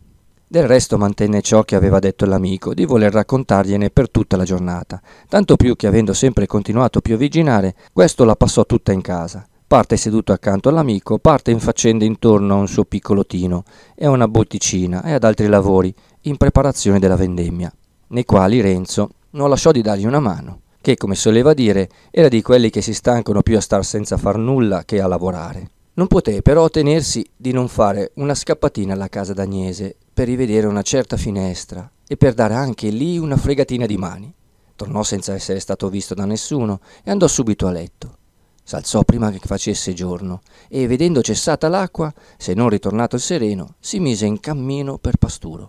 Del 0.48 0.68
resto 0.68 0.96
mantenne 0.96 1.42
ciò 1.42 1.64
che 1.64 1.74
aveva 1.74 1.98
detto 1.98 2.24
l'amico, 2.24 2.72
di 2.72 2.84
voler 2.84 3.12
raccontargliene 3.12 3.90
per 3.90 4.10
tutta 4.10 4.36
la 4.36 4.44
giornata, 4.44 5.00
tanto 5.28 5.56
più 5.56 5.74
che 5.74 5.88
avendo 5.88 6.12
sempre 6.12 6.46
continuato 6.46 6.98
a 6.98 7.00
pioviginare, 7.00 7.74
questo 7.92 8.24
la 8.24 8.36
passò 8.36 8.64
tutta 8.64 8.92
in 8.92 9.00
casa, 9.00 9.44
parte 9.66 9.96
seduto 9.96 10.32
accanto 10.32 10.68
all'amico, 10.68 11.18
parte 11.18 11.50
in 11.50 11.58
faccende 11.58 12.04
intorno 12.04 12.54
a 12.54 12.58
un 12.58 12.68
suo 12.68 12.84
piccolo 12.84 13.26
tino 13.26 13.64
e 13.96 14.06
a 14.06 14.10
una 14.10 14.28
botticina 14.28 15.02
e 15.02 15.14
ad 15.14 15.24
altri 15.24 15.48
lavori 15.48 15.92
in 16.22 16.36
preparazione 16.36 17.00
della 17.00 17.16
vendemmia, 17.16 17.72
nei 18.08 18.24
quali 18.24 18.60
Renzo 18.60 19.10
non 19.30 19.48
lasciò 19.48 19.72
di 19.72 19.82
dargli 19.82 20.06
una 20.06 20.20
mano, 20.20 20.60
che, 20.86 20.96
come 20.96 21.16
soleva 21.16 21.52
dire, 21.52 21.88
era 22.12 22.28
di 22.28 22.40
quelli 22.42 22.70
che 22.70 22.80
si 22.80 22.94
stancano 22.94 23.42
più 23.42 23.56
a 23.56 23.60
star 23.60 23.84
senza 23.84 24.16
far 24.16 24.38
nulla 24.38 24.84
che 24.84 25.00
a 25.00 25.08
lavorare. 25.08 25.70
Non 25.94 26.06
poté 26.06 26.42
però 26.42 26.68
tenersi 26.68 27.28
di 27.36 27.50
non 27.50 27.66
fare 27.66 28.12
una 28.14 28.36
scappatina 28.36 28.92
alla 28.92 29.08
casa 29.08 29.32
d'Agnese 29.32 29.96
per 30.14 30.28
rivedere 30.28 30.68
una 30.68 30.82
certa 30.82 31.16
finestra 31.16 31.90
e 32.06 32.16
per 32.16 32.34
dare 32.34 32.54
anche 32.54 32.90
lì 32.90 33.18
una 33.18 33.36
fregatina 33.36 33.84
di 33.84 33.96
mani. 33.96 34.32
Tornò 34.76 35.02
senza 35.02 35.34
essere 35.34 35.58
stato 35.58 35.88
visto 35.88 36.14
da 36.14 36.24
nessuno 36.24 36.78
e 37.02 37.10
andò 37.10 37.26
subito 37.26 37.66
a 37.66 37.72
letto. 37.72 38.18
S'alzò 38.62 39.02
prima 39.02 39.32
che 39.32 39.40
facesse 39.42 39.92
giorno 39.92 40.40
e, 40.68 40.86
vedendo 40.86 41.20
cessata 41.20 41.66
l'acqua, 41.66 42.14
se 42.36 42.54
non 42.54 42.68
ritornato 42.68 43.16
il 43.16 43.22
sereno, 43.22 43.74
si 43.80 43.98
mise 43.98 44.26
in 44.26 44.38
cammino 44.38 44.98
per 44.98 45.16
Pasturo. 45.16 45.68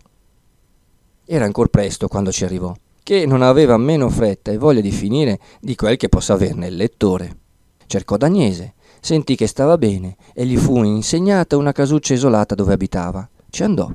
Era 1.26 1.46
ancor 1.46 1.70
presto 1.70 2.08
quando 2.08 2.32
ci 2.32 2.44
arrivò, 2.44 2.72
che 3.08 3.26
non 3.26 3.42
aveva 3.42 3.78
meno 3.78 4.10
fretta 4.10 4.52
e 4.52 4.58
voglia 4.58 4.82
di 4.82 4.92
finire 4.92 5.40
di 5.62 5.76
quel 5.76 5.96
che 5.96 6.10
possa 6.10 6.34
averne 6.34 6.68
il 6.68 6.76
lettore. 6.76 7.38
Cercò 7.86 8.18
d'Agnese, 8.18 8.74
Sentì 9.00 9.38
che 9.38 9.48
stava 9.48 9.78
bene 9.78 10.18
e 10.34 10.46
gli 10.46 10.58
fu 10.58 10.84
insegnata 10.84 11.56
una 11.56 11.72
casuccia 11.72 12.14
isolata 12.14 12.54
dove 12.54 12.74
abitava. 12.74 13.26
Ci 13.50 13.64
andò. 13.64 13.90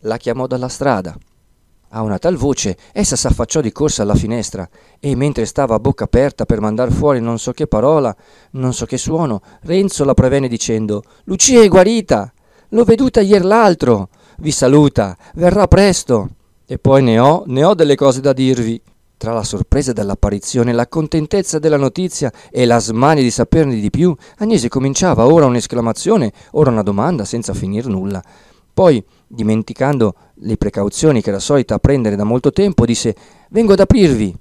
La 0.00 0.16
chiamò 0.16 0.48
dalla 0.48 0.66
strada. 0.66 1.16
A 1.90 2.02
una 2.02 2.18
tal 2.18 2.34
voce 2.34 2.76
essa 2.90 3.14
s'affacciò 3.14 3.60
di 3.60 3.70
corsa 3.70 4.02
alla 4.02 4.16
finestra 4.16 4.68
e 4.98 5.14
mentre 5.14 5.46
stava 5.46 5.76
a 5.76 5.78
bocca 5.78 6.02
aperta 6.02 6.44
per 6.44 6.60
mandar 6.60 6.90
fuori 6.90 7.20
non 7.20 7.38
so 7.38 7.52
che 7.52 7.68
parola, 7.68 8.12
non 8.54 8.74
so 8.74 8.86
che 8.86 8.98
suono, 8.98 9.40
Renzo 9.60 10.04
la 10.04 10.14
prevenne 10.14 10.48
dicendo 10.48 11.04
Lucia 11.26 11.62
è 11.62 11.68
guarita! 11.68 12.32
L'ho 12.70 12.82
veduta 12.82 13.20
ier 13.20 13.44
l'altro! 13.44 14.08
Vi 14.38 14.50
saluta! 14.50 15.16
Verrà 15.34 15.68
presto! 15.68 16.30
E 16.70 16.78
poi 16.78 17.02
ne 17.02 17.18
ho, 17.18 17.44
ne 17.46 17.64
ho 17.64 17.72
delle 17.72 17.94
cose 17.94 18.20
da 18.20 18.34
dirvi. 18.34 18.78
Tra 19.16 19.32
la 19.32 19.42
sorpresa 19.42 19.94
dell'apparizione, 19.94 20.74
la 20.74 20.86
contentezza 20.86 21.58
della 21.58 21.78
notizia 21.78 22.30
e 22.50 22.66
la 22.66 22.78
smania 22.78 23.22
di 23.22 23.30
saperne 23.30 23.80
di 23.80 23.88
più, 23.88 24.14
Agnese 24.36 24.68
cominciava 24.68 25.24
ora 25.24 25.46
un'esclamazione, 25.46 26.30
ora 26.52 26.70
una 26.70 26.82
domanda, 26.82 27.24
senza 27.24 27.54
finir 27.54 27.86
nulla. 27.86 28.22
Poi, 28.74 29.02
dimenticando 29.26 30.14
le 30.40 30.58
precauzioni 30.58 31.22
che 31.22 31.30
era 31.30 31.38
solita 31.38 31.78
prendere 31.78 32.16
da 32.16 32.24
molto 32.24 32.52
tempo, 32.52 32.84
disse 32.84 33.16
Vengo 33.48 33.72
ad 33.72 33.80
aprirvi. 33.80 34.36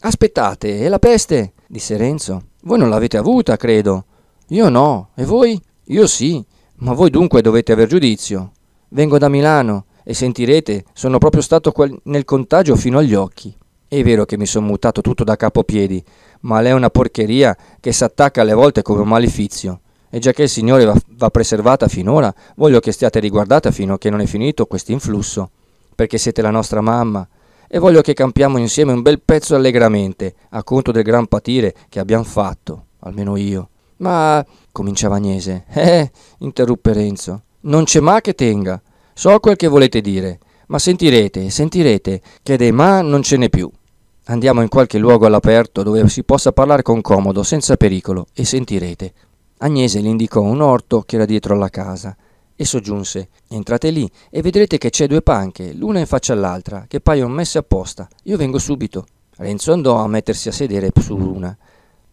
Aspettate, 0.00 0.80
è 0.80 0.88
la 0.88 0.98
peste? 0.98 1.52
disse 1.68 1.96
Renzo. 1.96 2.42
Voi 2.62 2.78
non 2.80 2.90
l'avete 2.90 3.18
avuta, 3.18 3.56
credo. 3.56 4.04
Io 4.48 4.68
no, 4.68 5.10
e 5.14 5.24
voi? 5.24 5.56
Io 5.84 6.08
sì, 6.08 6.44
ma 6.78 6.92
voi 6.92 7.10
dunque 7.10 7.40
dovete 7.40 7.70
aver 7.70 7.86
giudizio. 7.86 8.50
Vengo 8.88 9.16
da 9.16 9.28
Milano 9.28 9.84
e 10.08 10.14
sentirete, 10.14 10.86
sono 10.94 11.18
proprio 11.18 11.42
stato 11.42 11.70
nel 12.04 12.24
contagio 12.24 12.76
fino 12.76 12.96
agli 12.96 13.12
occhi. 13.12 13.54
È 13.86 14.02
vero 14.02 14.24
che 14.24 14.38
mi 14.38 14.46
sono 14.46 14.64
mutato 14.64 15.02
tutto 15.02 15.22
da 15.22 15.36
capo 15.36 15.64
piedi, 15.64 16.02
ma 16.40 16.62
lei 16.62 16.70
è 16.70 16.74
una 16.74 16.88
porcheria 16.88 17.54
che 17.78 17.92
s'attacca 17.92 18.40
alle 18.40 18.54
volte 18.54 18.80
come 18.80 19.02
un 19.02 19.08
malefizio. 19.08 19.80
E 20.08 20.18
già 20.18 20.32
che 20.32 20.44
il 20.44 20.48
Signore 20.48 20.86
va, 20.86 20.98
va 21.08 21.28
preservata 21.28 21.88
finora, 21.88 22.34
voglio 22.56 22.80
che 22.80 22.90
stiate 22.90 23.20
riguardata 23.20 23.70
fino 23.70 23.92
a 23.92 23.98
che 23.98 24.08
non 24.08 24.22
è 24.22 24.24
finito 24.24 24.64
questo 24.64 24.92
influsso, 24.92 25.50
perché 25.94 26.16
siete 26.16 26.40
la 26.40 26.48
nostra 26.48 26.80
mamma, 26.80 27.28
e 27.68 27.78
voglio 27.78 28.00
che 28.00 28.14
campiamo 28.14 28.56
insieme 28.56 28.92
un 28.92 29.02
bel 29.02 29.20
pezzo 29.20 29.56
allegramente, 29.56 30.36
a 30.48 30.64
conto 30.64 30.90
del 30.90 31.02
gran 31.02 31.26
patire 31.26 31.74
che 31.90 32.00
abbiamo 32.00 32.24
fatto, 32.24 32.84
almeno 33.00 33.36
io. 33.36 33.68
Ma, 33.98 34.42
cominciava 34.72 35.16
Agnese, 35.16 35.64
eh, 35.68 36.10
interruppe 36.38 36.94
Renzo, 36.94 37.42
non 37.60 37.84
c'è 37.84 38.00
ma 38.00 38.22
che 38.22 38.32
tenga. 38.32 38.80
So 39.18 39.40
quel 39.40 39.56
che 39.56 39.66
volete 39.66 40.00
dire, 40.00 40.38
ma 40.68 40.78
sentirete, 40.78 41.50
sentirete 41.50 42.20
che 42.40 42.56
dei 42.56 42.70
ma 42.70 43.00
non 43.00 43.20
ce 43.24 43.36
n'è 43.36 43.48
più. 43.48 43.68
Andiamo 44.26 44.62
in 44.62 44.68
qualche 44.68 44.96
luogo 44.98 45.26
all'aperto 45.26 45.82
dove 45.82 46.08
si 46.08 46.22
possa 46.22 46.52
parlare 46.52 46.82
con 46.82 47.00
comodo, 47.00 47.42
senza 47.42 47.76
pericolo, 47.76 48.28
e 48.32 48.44
sentirete. 48.44 49.12
Agnese 49.58 50.00
le 50.00 50.06
indicò 50.06 50.40
un 50.40 50.60
orto 50.60 51.02
che 51.02 51.16
era 51.16 51.24
dietro 51.24 51.54
alla 51.54 51.68
casa 51.68 52.16
e 52.54 52.64
soggiunse: 52.64 53.30
Entrate 53.48 53.90
lì 53.90 54.08
e 54.30 54.40
vedrete 54.40 54.78
che 54.78 54.90
c'è 54.90 55.08
due 55.08 55.20
panche, 55.20 55.72
l'una 55.72 55.98
in 55.98 56.06
faccia 56.06 56.32
all'altra, 56.32 56.84
che 56.86 57.00
paiono 57.00 57.34
messe 57.34 57.58
apposta. 57.58 58.08
Io 58.22 58.36
vengo 58.36 58.60
subito. 58.60 59.04
Renzo 59.38 59.72
andò 59.72 59.96
a 59.96 60.06
mettersi 60.06 60.46
a 60.46 60.52
sedere 60.52 60.92
su 60.96 61.16
una. 61.16 61.58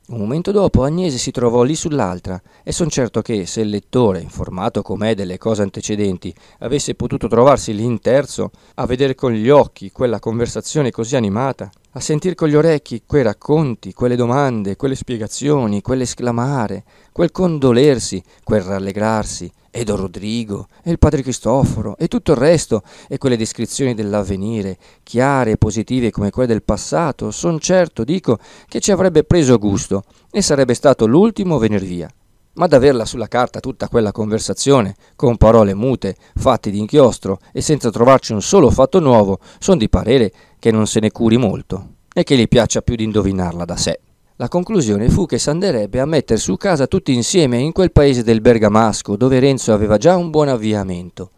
Un 0.08 0.20
momento 0.20 0.52
dopo 0.52 0.84
Agnese 0.84 1.18
si 1.18 1.32
trovò 1.32 1.64
lì 1.64 1.74
sull'altra 1.74 2.40
e 2.64 2.72
son 2.72 2.90
certo 2.90 3.24
che 3.24 3.48
se 3.48 3.62
il 3.62 3.70
lettore, 3.70 4.22
informato 4.22 4.84
com'è 4.84 5.16
delle 5.16 5.40
cose 5.40 5.64
antecedenti, 5.64 6.32
avesse 6.60 6.94
potuto 6.94 7.28
trovarsi 7.28 7.74
lì 7.74 7.84
in 7.84 8.00
terzo, 8.00 8.52
a 8.76 8.86
vedere 8.86 9.16
con 9.16 9.32
gli 9.32 9.50
occhi 9.50 9.92
quella 9.92 10.20
conversazione 10.20 10.92
così 10.92 11.16
animata, 11.16 11.72
a 11.94 12.00
sentir 12.00 12.36
con 12.36 12.50
gli 12.50 12.56
orecchi 12.56 13.02
quei 13.08 13.24
racconti, 13.24 13.94
quelle 13.94 14.16
domande, 14.16 14.76
quelle 14.76 14.94
spiegazioni, 14.94 15.82
quell'esclamare, 15.82 16.84
quel 17.12 17.32
condolersi, 17.32 18.22
quel 18.44 18.62
rallegrarsi, 18.62 19.52
e 19.76 19.84
Don 19.84 19.98
Rodrigo, 19.98 20.68
e 20.82 20.90
il 20.90 21.00
padre 21.00 21.22
Cristoforo, 21.22 21.98
e 21.98 22.08
tutto 22.08 22.32
il 22.32 22.38
resto, 22.38 22.82
e 23.10 23.18
quelle 23.18 23.36
descrizioni 23.36 23.94
dell'avvenire, 23.94 24.78
chiare 25.04 25.52
e 25.52 25.58
positive 25.58 26.12
come 26.12 26.30
quelle 26.30 26.48
del 26.48 26.64
passato, 26.64 27.30
son 27.30 27.60
certo, 27.60 28.06
dico, 28.06 28.40
che 28.70 28.80
ci 28.80 28.94
avrebbe 28.94 29.26
preso 29.26 29.58
gusto, 29.58 30.04
e 30.32 30.42
sarebbe 30.42 30.74
stato 30.76 31.06
l'ultimo 31.06 31.58
venir 31.58 31.84
via. 31.84 32.10
Ma 32.54 32.68
d'averla 32.68 33.04
sulla 33.04 33.28
carta 33.28 33.60
tutta 33.60 33.90
quella 33.90 34.14
conversazione, 34.14 34.96
con 35.18 35.36
parole 35.36 35.74
mute, 35.74 36.16
fatti 36.36 36.72
d'inchiostro, 36.72 37.40
e 37.52 37.60
senza 37.60 37.92
trovarci 37.92 38.32
un 38.32 38.42
solo 38.42 38.70
fatto 38.70 39.02
nuovo, 39.02 39.40
son 39.60 39.78
di 39.78 39.90
parere 39.90 40.32
che 40.58 40.72
non 40.72 40.88
se 40.88 41.02
ne 41.02 41.12
curi 41.12 41.36
molto, 41.36 41.96
e 42.14 42.24
che 42.24 42.38
gli 42.38 42.48
piaccia 42.48 42.82
più 42.82 42.96
di 42.96 43.04
indovinarla 43.04 43.66
da 43.66 43.76
sé. 43.76 44.00
La 44.38 44.50
conclusione 44.50 45.08
fu 45.08 45.26
che 45.26 45.40
s'anderebbe 45.40 46.02
a 46.02 46.06
metter 46.06 46.38
su 46.38 46.58
casa 46.58 46.88
tutti 46.88 47.14
insieme 47.14 47.58
in 47.58 47.72
quel 47.72 47.94
paese 47.94 48.22
del 48.22 48.42
Bergamasco 48.42 49.16
dove 49.16 49.40
Renzo 49.40 49.72
aveva 49.72 49.96
già 49.96 50.18
un 50.18 50.30
buon 50.30 50.50
avviamento. 50.50 51.30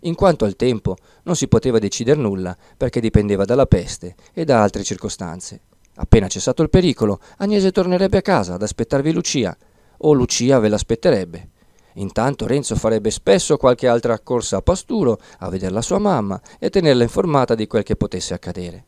In 0.00 0.14
quanto 0.14 0.44
al 0.44 0.54
tempo 0.54 0.98
non 1.22 1.36
si 1.36 1.48
poteva 1.48 1.78
decidere 1.78 2.20
nulla 2.20 2.54
perché 2.76 3.00
dipendeva 3.00 3.46
dalla 3.46 3.64
peste 3.64 4.14
e 4.34 4.44
da 4.44 4.60
altre 4.60 4.84
circostanze. 4.84 5.62
Appena 5.94 6.28
cessato 6.28 6.60
il 6.60 6.68
pericolo, 6.68 7.18
Agnese 7.38 7.72
tornerebbe 7.72 8.18
a 8.18 8.22
casa 8.22 8.54
ad 8.54 8.62
aspettarvi 8.62 9.10
Lucia, 9.10 9.56
o 9.96 10.12
Lucia 10.12 10.58
ve 10.58 10.68
l'aspetterebbe. 10.68 11.48
Intanto 11.94 12.46
Renzo 12.46 12.76
farebbe 12.76 13.10
spesso 13.10 13.56
qualche 13.56 13.88
altra 13.88 14.18
corsa 14.18 14.58
a 14.58 14.62
pasturo 14.62 15.18
a 15.38 15.48
vedere 15.48 15.72
la 15.72 15.80
sua 15.80 15.98
mamma 15.98 16.38
e 16.58 16.68
tenerla 16.68 17.04
informata 17.04 17.54
di 17.54 17.66
quel 17.66 17.84
che 17.84 17.96
potesse 17.96 18.34
accadere. 18.34 18.84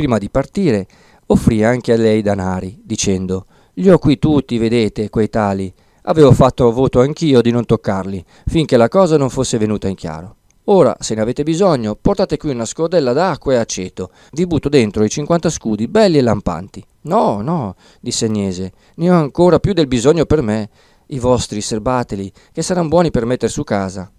Prima 0.00 0.18
di 0.18 0.30
partire, 0.30 0.86
offrì 1.30 1.64
anche 1.64 1.92
a 1.92 1.96
lei 1.96 2.22
danari, 2.22 2.80
dicendo: 2.84 3.46
Li 3.74 3.90
ho 3.90 3.98
qui 3.98 4.18
tutti, 4.18 4.58
vedete, 4.58 5.10
quei 5.10 5.28
tali. 5.28 5.72
Avevo 6.04 6.32
fatto 6.32 6.70
voto 6.72 7.00
anch'io 7.00 7.40
di 7.40 7.50
non 7.50 7.66
toccarli, 7.66 8.24
finché 8.46 8.76
la 8.76 8.88
cosa 8.88 9.16
non 9.16 9.30
fosse 9.30 9.58
venuta 9.58 9.88
in 9.88 9.94
chiaro. 9.94 10.36
Ora, 10.64 10.96
se 11.00 11.14
ne 11.14 11.20
avete 11.20 11.42
bisogno, 11.42 11.96
portate 12.00 12.36
qui 12.36 12.50
una 12.50 12.64
scodella 12.64 13.12
d'acqua 13.12 13.54
e 13.54 13.56
aceto. 13.56 14.10
Vi 14.32 14.46
butto 14.46 14.68
dentro 14.68 15.04
i 15.04 15.08
cinquanta 15.08 15.50
scudi, 15.50 15.88
belli 15.88 16.18
e 16.18 16.22
lampanti. 16.22 16.84
No, 17.02 17.40
no, 17.40 17.74
disse 18.00 18.26
Agnese, 18.26 18.72
ne 18.96 19.10
ho 19.10 19.14
ancora 19.14 19.58
più 19.58 19.72
del 19.72 19.88
bisogno 19.88 20.26
per 20.26 20.42
me. 20.42 20.68
I 21.06 21.18
vostri 21.18 21.60
serbateli, 21.60 22.32
che 22.52 22.62
saranno 22.62 22.88
buoni 22.88 23.10
per 23.10 23.24
metter 23.24 23.50
su 23.50 23.64
casa. 23.64 24.10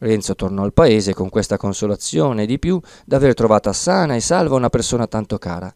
Renzo 0.00 0.34
tornò 0.34 0.62
al 0.62 0.74
paese 0.74 1.14
con 1.14 1.30
questa 1.30 1.56
consolazione 1.56 2.46
di 2.46 2.58
più 2.58 2.80
d'aver 3.04 3.34
trovata 3.34 3.72
sana 3.72 4.14
e 4.14 4.20
salva 4.20 4.56
una 4.56 4.68
persona 4.68 5.06
tanto 5.06 5.38
cara. 5.38 5.74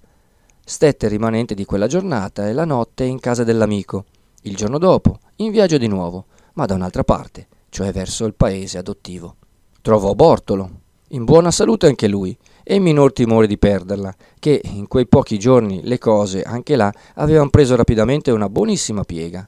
Stette 0.65 1.09
rimanente 1.09 1.55
di 1.55 1.65
quella 1.65 1.89
giornata 1.89 2.49
e 2.49 2.53
la 2.53 2.65
notte 2.65 3.03
in 3.03 3.19
casa 3.19 3.43
dell'amico. 3.43 4.05
Il 4.43 4.55
giorno 4.55 4.79
dopo, 4.79 5.19
in 5.37 5.51
viaggio 5.51 5.77
di 5.77 5.89
nuovo, 5.89 6.27
ma 6.55 6.67
da 6.67 6.75
un'altra 6.75 7.03
parte, 7.03 7.49
cioè 7.69 7.91
verso 7.91 8.25
il 8.27 8.35
paese 8.35 8.79
adottivo. 8.79 9.37
Trovò 9.83 10.15
Bortolo, 10.15 10.71
in 11.09 11.25
buona 11.25 11.51
salute 11.51 11.89
anche 11.89 12.07
lui, 12.07 12.37
e 12.63 12.77
in 12.77 12.83
minor 12.85 13.13
timore 13.13 13.49
di 13.49 13.59
perderla, 13.59 14.15
che 14.39 14.61
in 14.65 14.87
quei 14.87 15.09
pochi 15.09 15.37
giorni 15.37 15.81
le 15.83 15.99
cose, 15.99 16.43
anche 16.43 16.77
là, 16.77 16.95
avevano 17.15 17.51
preso 17.51 17.75
rapidamente 17.75 18.31
una 18.31 18.49
buonissima 18.49 19.03
piega. 19.03 19.47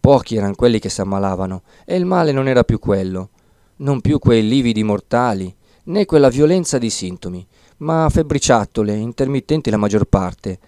Pochi 0.00 0.34
erano 0.34 0.56
quelli 0.56 0.80
che 0.80 0.88
s'ammalavano, 0.88 1.62
e 1.84 1.94
il 1.94 2.04
male 2.04 2.32
non 2.32 2.48
era 2.48 2.64
più 2.64 2.80
quello, 2.80 3.30
non 3.76 4.00
più 4.00 4.18
quei 4.18 4.46
lividi 4.46 4.82
mortali, 4.82 5.54
né 5.84 6.04
quella 6.06 6.28
violenza 6.28 6.76
di 6.76 6.90
sintomi, 6.90 7.46
ma 7.80 8.08
febbriciattole, 8.10 8.94
intermittenti 8.94 9.70
la 9.70 9.76
maggior 9.76 10.04
parte, 10.04 10.58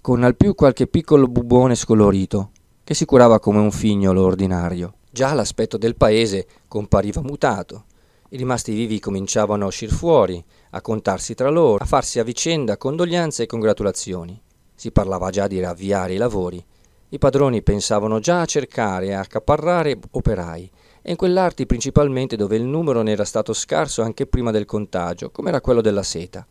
con 0.00 0.22
al 0.22 0.36
più 0.36 0.54
qualche 0.54 0.86
piccolo 0.86 1.26
bubone 1.26 1.74
scolorito, 1.74 2.50
che 2.84 2.94
si 2.94 3.04
curava 3.04 3.40
come 3.40 3.58
un 3.58 3.70
figliolo 3.70 4.24
ordinario. 4.24 4.94
Già 5.10 5.32
l'aspetto 5.34 5.76
del 5.76 5.96
paese 5.96 6.46
compariva 6.68 7.22
mutato, 7.22 7.84
i 8.32 8.36
rimasti 8.36 8.72
vivi 8.72 9.00
cominciavano 9.00 9.64
a 9.64 9.66
uscir 9.66 9.90
fuori, 9.90 10.42
a 10.70 10.80
contarsi 10.80 11.34
tra 11.34 11.50
loro, 11.50 11.82
a 11.82 11.86
farsi 11.86 12.20
a 12.20 12.22
vicenda 12.22 12.76
condoglianze 12.76 13.42
e 13.42 13.46
congratulazioni. 13.46 14.40
Si 14.72 14.92
parlava 14.92 15.30
già 15.30 15.48
di 15.48 15.58
ravviare 15.58 16.14
i 16.14 16.18
lavori. 16.18 16.64
I 17.08 17.18
padroni 17.18 17.60
pensavano 17.62 18.20
già 18.20 18.42
a 18.42 18.46
cercare 18.46 19.06
e 19.06 19.12
a 19.14 19.18
accaparrare 19.18 19.98
operai, 20.12 20.70
e 21.02 21.10
in 21.10 21.16
quell'arte 21.16 21.66
principalmente 21.66 22.36
dove 22.36 22.54
il 22.54 22.62
numero 22.62 23.02
ne 23.02 23.10
era 23.10 23.24
stato 23.24 23.52
scarso 23.52 24.02
anche 24.02 24.28
prima 24.28 24.52
del 24.52 24.64
contagio, 24.64 25.32
come 25.32 25.48
era 25.48 25.60
quello 25.60 25.80
della 25.80 26.04
seta. 26.04 26.46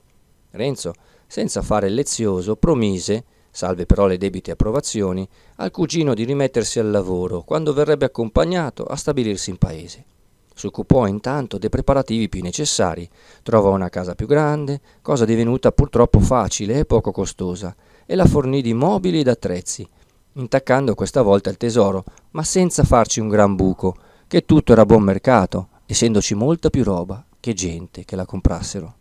Renzo, 0.51 0.93
senza 1.27 1.61
fare 1.61 1.89
lezioso, 1.89 2.55
promise, 2.55 3.23
salve 3.51 3.85
però 3.85 4.07
le 4.07 4.17
debite 4.17 4.51
approvazioni, 4.51 5.27
al 5.57 5.71
cugino 5.71 6.13
di 6.13 6.23
rimettersi 6.23 6.79
al 6.79 6.89
lavoro 6.89 7.41
quando 7.41 7.73
verrebbe 7.73 8.05
accompagnato 8.05 8.83
a 8.83 8.95
stabilirsi 8.95 9.49
in 9.49 9.57
paese. 9.57 10.05
Si 10.53 10.65
occupò 10.65 11.07
intanto 11.07 11.57
dei 11.57 11.69
preparativi 11.69 12.27
più 12.27 12.41
necessari, 12.41 13.09
trovò 13.43 13.71
una 13.71 13.89
casa 13.89 14.15
più 14.15 14.27
grande, 14.27 14.81
cosa 15.01 15.23
divenuta 15.23 15.71
purtroppo 15.71 16.19
facile 16.19 16.79
e 16.79 16.85
poco 16.85 17.11
costosa, 17.11 17.73
e 18.05 18.15
la 18.15 18.25
fornì 18.25 18.61
di 18.61 18.73
mobili 18.73 19.19
ed 19.19 19.29
attrezzi, 19.29 19.87
intaccando 20.33 20.95
questa 20.95 21.21
volta 21.21 21.49
il 21.49 21.57
tesoro, 21.57 22.03
ma 22.31 22.43
senza 22.43 22.83
farci 22.83 23.19
un 23.19 23.29
gran 23.29 23.55
buco, 23.55 23.95
che 24.27 24.45
tutto 24.45 24.73
era 24.73 24.85
buon 24.85 25.03
mercato, 25.03 25.69
essendoci 25.85 26.35
molta 26.35 26.69
più 26.69 26.83
roba 26.83 27.23
che 27.39 27.53
gente 27.53 28.03
che 28.03 28.15
la 28.15 28.25
comprassero. 28.25 28.98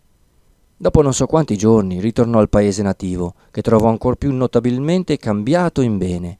Dopo 0.80 1.02
non 1.02 1.12
so 1.12 1.26
quanti 1.26 1.56
giorni 1.56 2.00
ritornò 2.00 2.38
al 2.38 2.48
paese 2.48 2.82
nativo, 2.82 3.34
che 3.50 3.62
trovò 3.62 3.88
ancor 3.88 4.14
più 4.14 4.32
notabilmente 4.32 5.16
cambiato 5.16 5.80
in 5.80 5.98
bene. 5.98 6.38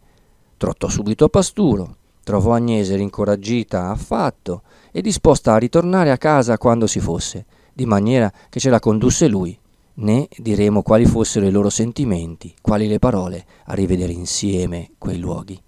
Trottò 0.57 0.89
subito 0.89 1.25
a 1.25 1.29
pasturo, 1.29 1.97
trovò 2.23 2.53
Agnese 2.53 2.95
rincoraggita 2.95 3.91
affatto 3.91 4.63
e 4.93 5.01
disposta 5.01 5.55
a 5.55 5.59
ritornare 5.59 6.13
a 6.13 6.19
casa 6.19 6.57
quando 6.57 6.87
si 6.87 7.01
fosse, 7.01 7.47
di 7.73 7.85
maniera 7.85 8.33
che 8.49 8.61
ce 8.61 8.71
la 8.71 8.79
condusse 8.79 9.27
lui, 9.27 9.59
né 9.95 10.29
diremo 10.37 10.83
quali 10.83 11.05
fossero 11.05 11.45
i 11.45 11.51
loro 11.51 11.69
sentimenti, 11.69 12.55
quali 12.61 12.87
le 12.87 13.01
parole, 13.01 13.45
a 13.65 13.75
rivedere 13.75 14.13
insieme 14.13 14.91
quei 14.99 15.19
luoghi. 15.19 15.61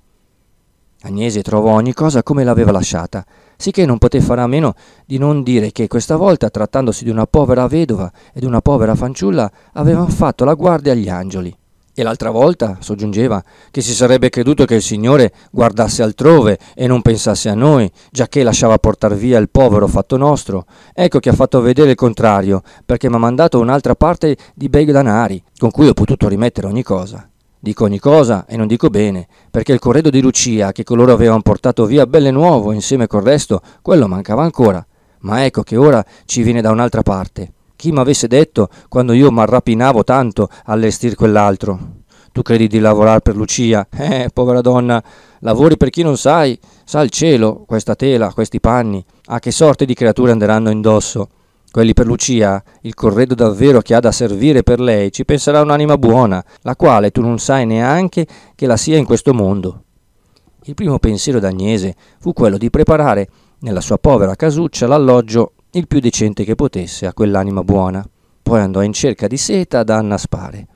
Agnese 1.02 1.42
trovò 1.42 1.72
ogni 1.72 1.92
cosa 1.92 2.22
come 2.22 2.44
l'aveva 2.44 2.70
lasciata, 2.70 3.26
sicché 3.60 3.84
non 3.84 3.98
poté 3.98 4.22
fare 4.22 4.40
a 4.40 4.46
meno 4.46 4.72
di 5.04 5.18
non 5.18 5.42
dire 5.42 5.70
che 5.70 5.86
questa 5.86 6.16
volta, 6.16 6.48
trattandosi 6.48 7.04
di 7.04 7.10
una 7.10 7.26
povera 7.26 7.66
vedova 7.66 8.10
e 8.32 8.40
di 8.40 8.46
una 8.46 8.62
povera 8.62 8.94
fanciulla, 8.94 9.50
avevano 9.74 10.08
fatto 10.08 10.44
la 10.44 10.54
guardia 10.54 10.92
agli 10.92 11.10
angeli. 11.10 11.54
E 11.92 12.02
l'altra 12.02 12.30
volta, 12.30 12.78
soggiungeva, 12.80 13.42
che 13.70 13.82
si 13.82 13.92
sarebbe 13.92 14.30
creduto 14.30 14.64
che 14.64 14.76
il 14.76 14.82
Signore 14.82 15.32
guardasse 15.50 16.02
altrove 16.02 16.58
e 16.74 16.86
non 16.86 17.02
pensasse 17.02 17.50
a 17.50 17.54
noi, 17.54 17.90
giacché 18.10 18.42
lasciava 18.42 18.78
portar 18.78 19.14
via 19.14 19.38
il 19.38 19.50
povero 19.50 19.86
fatto 19.86 20.16
nostro. 20.16 20.64
Ecco 20.94 21.18
che 21.18 21.28
ha 21.28 21.34
fatto 21.34 21.60
vedere 21.60 21.90
il 21.90 21.96
contrario, 21.96 22.62
perché 22.86 23.10
mi 23.10 23.16
ha 23.16 23.18
mandato 23.18 23.60
un'altra 23.60 23.94
parte 23.94 24.38
di 24.54 24.70
bei 24.70 24.86
danari, 24.86 25.42
con 25.58 25.70
cui 25.70 25.88
ho 25.88 25.92
potuto 25.92 26.28
rimettere 26.28 26.66
ogni 26.66 26.82
cosa. 26.82 27.29
Dico 27.62 27.84
ogni 27.84 27.98
cosa 27.98 28.46
e 28.46 28.56
non 28.56 28.66
dico 28.66 28.88
bene, 28.88 29.28
perché 29.50 29.74
il 29.74 29.78
corredo 29.78 30.08
di 30.08 30.22
Lucia, 30.22 30.72
che 30.72 30.82
coloro 30.82 31.12
avevano 31.12 31.42
portato 31.42 31.84
via 31.84 32.06
belle 32.06 32.30
nuovo 32.30 32.72
insieme 32.72 33.06
col 33.06 33.22
resto, 33.22 33.60
quello 33.82 34.08
mancava 34.08 34.42
ancora. 34.42 34.84
Ma 35.20 35.44
ecco 35.44 35.62
che 35.62 35.76
ora 35.76 36.02
ci 36.24 36.42
viene 36.42 36.62
da 36.62 36.70
un'altra 36.70 37.02
parte. 37.02 37.52
Chi 37.76 37.92
m'avesse 37.92 38.28
detto, 38.28 38.70
quando 38.88 39.12
io 39.12 39.30
m'arrapinavo 39.30 40.04
tanto 40.04 40.48
allestir 40.64 41.14
quell'altro? 41.14 41.98
Tu 42.32 42.40
credi 42.40 42.66
di 42.66 42.78
lavorare 42.78 43.20
per 43.20 43.36
Lucia? 43.36 43.86
Eh, 43.94 44.30
povera 44.32 44.62
donna, 44.62 45.02
lavori 45.40 45.76
per 45.76 45.90
chi 45.90 46.02
non 46.02 46.16
sai. 46.16 46.58
Sa 46.84 47.02
il 47.02 47.10
cielo, 47.10 47.64
questa 47.66 47.94
tela, 47.94 48.32
questi 48.32 48.58
panni. 48.58 49.04
A 49.26 49.38
che 49.38 49.50
sorte 49.50 49.84
di 49.84 49.92
creature 49.92 50.32
andranno 50.32 50.70
indosso? 50.70 51.28
Quelli 51.70 51.94
per 51.94 52.06
Lucia, 52.06 52.60
il 52.80 52.94
corredo 52.94 53.36
davvero 53.36 53.80
che 53.80 53.94
ha 53.94 54.00
da 54.00 54.10
servire 54.10 54.64
per 54.64 54.80
lei, 54.80 55.12
ci 55.12 55.24
penserà 55.24 55.60
un'anima 55.60 55.96
buona, 55.96 56.44
la 56.62 56.74
quale 56.74 57.12
tu 57.12 57.20
non 57.20 57.38
sai 57.38 57.64
neanche 57.64 58.26
che 58.56 58.66
la 58.66 58.76
sia 58.76 58.96
in 58.96 59.04
questo 59.04 59.32
mondo. 59.32 59.84
Il 60.64 60.74
primo 60.74 60.98
pensiero 60.98 61.38
d'Agnese 61.38 61.94
fu 62.18 62.32
quello 62.32 62.58
di 62.58 62.70
preparare 62.70 63.28
nella 63.60 63.80
sua 63.80 63.98
povera 63.98 64.34
casuccia 64.34 64.88
l'alloggio 64.88 65.52
il 65.70 65.86
più 65.86 66.00
decente 66.00 66.42
che 66.42 66.56
potesse 66.56 67.06
a 67.06 67.14
quell'anima 67.14 67.62
buona. 67.62 68.04
Poi 68.42 68.60
andò 68.60 68.82
in 68.82 68.92
cerca 68.92 69.28
di 69.28 69.36
seta 69.36 69.84
da 69.84 69.96
annaspare 69.96 70.66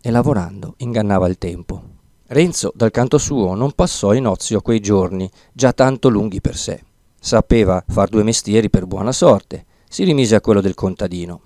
e 0.00 0.10
lavorando 0.12 0.74
ingannava 0.78 1.26
il 1.26 1.36
tempo. 1.36 1.82
Renzo, 2.28 2.72
dal 2.76 2.92
canto 2.92 3.18
suo, 3.18 3.54
non 3.54 3.72
passò 3.72 4.14
in 4.14 4.26
ozio 4.26 4.60
quei 4.60 4.78
giorni, 4.78 5.28
già 5.52 5.72
tanto 5.72 6.08
lunghi 6.08 6.40
per 6.40 6.56
sé. 6.56 6.80
Sapeva 7.18 7.82
far 7.86 8.08
due 8.08 8.22
mestieri 8.22 8.70
per 8.70 8.86
buona 8.86 9.12
sorte, 9.12 9.64
si 9.94 10.02
rimise 10.02 10.34
a 10.34 10.40
quello 10.40 10.60
del 10.60 10.74
contadino. 10.74 11.40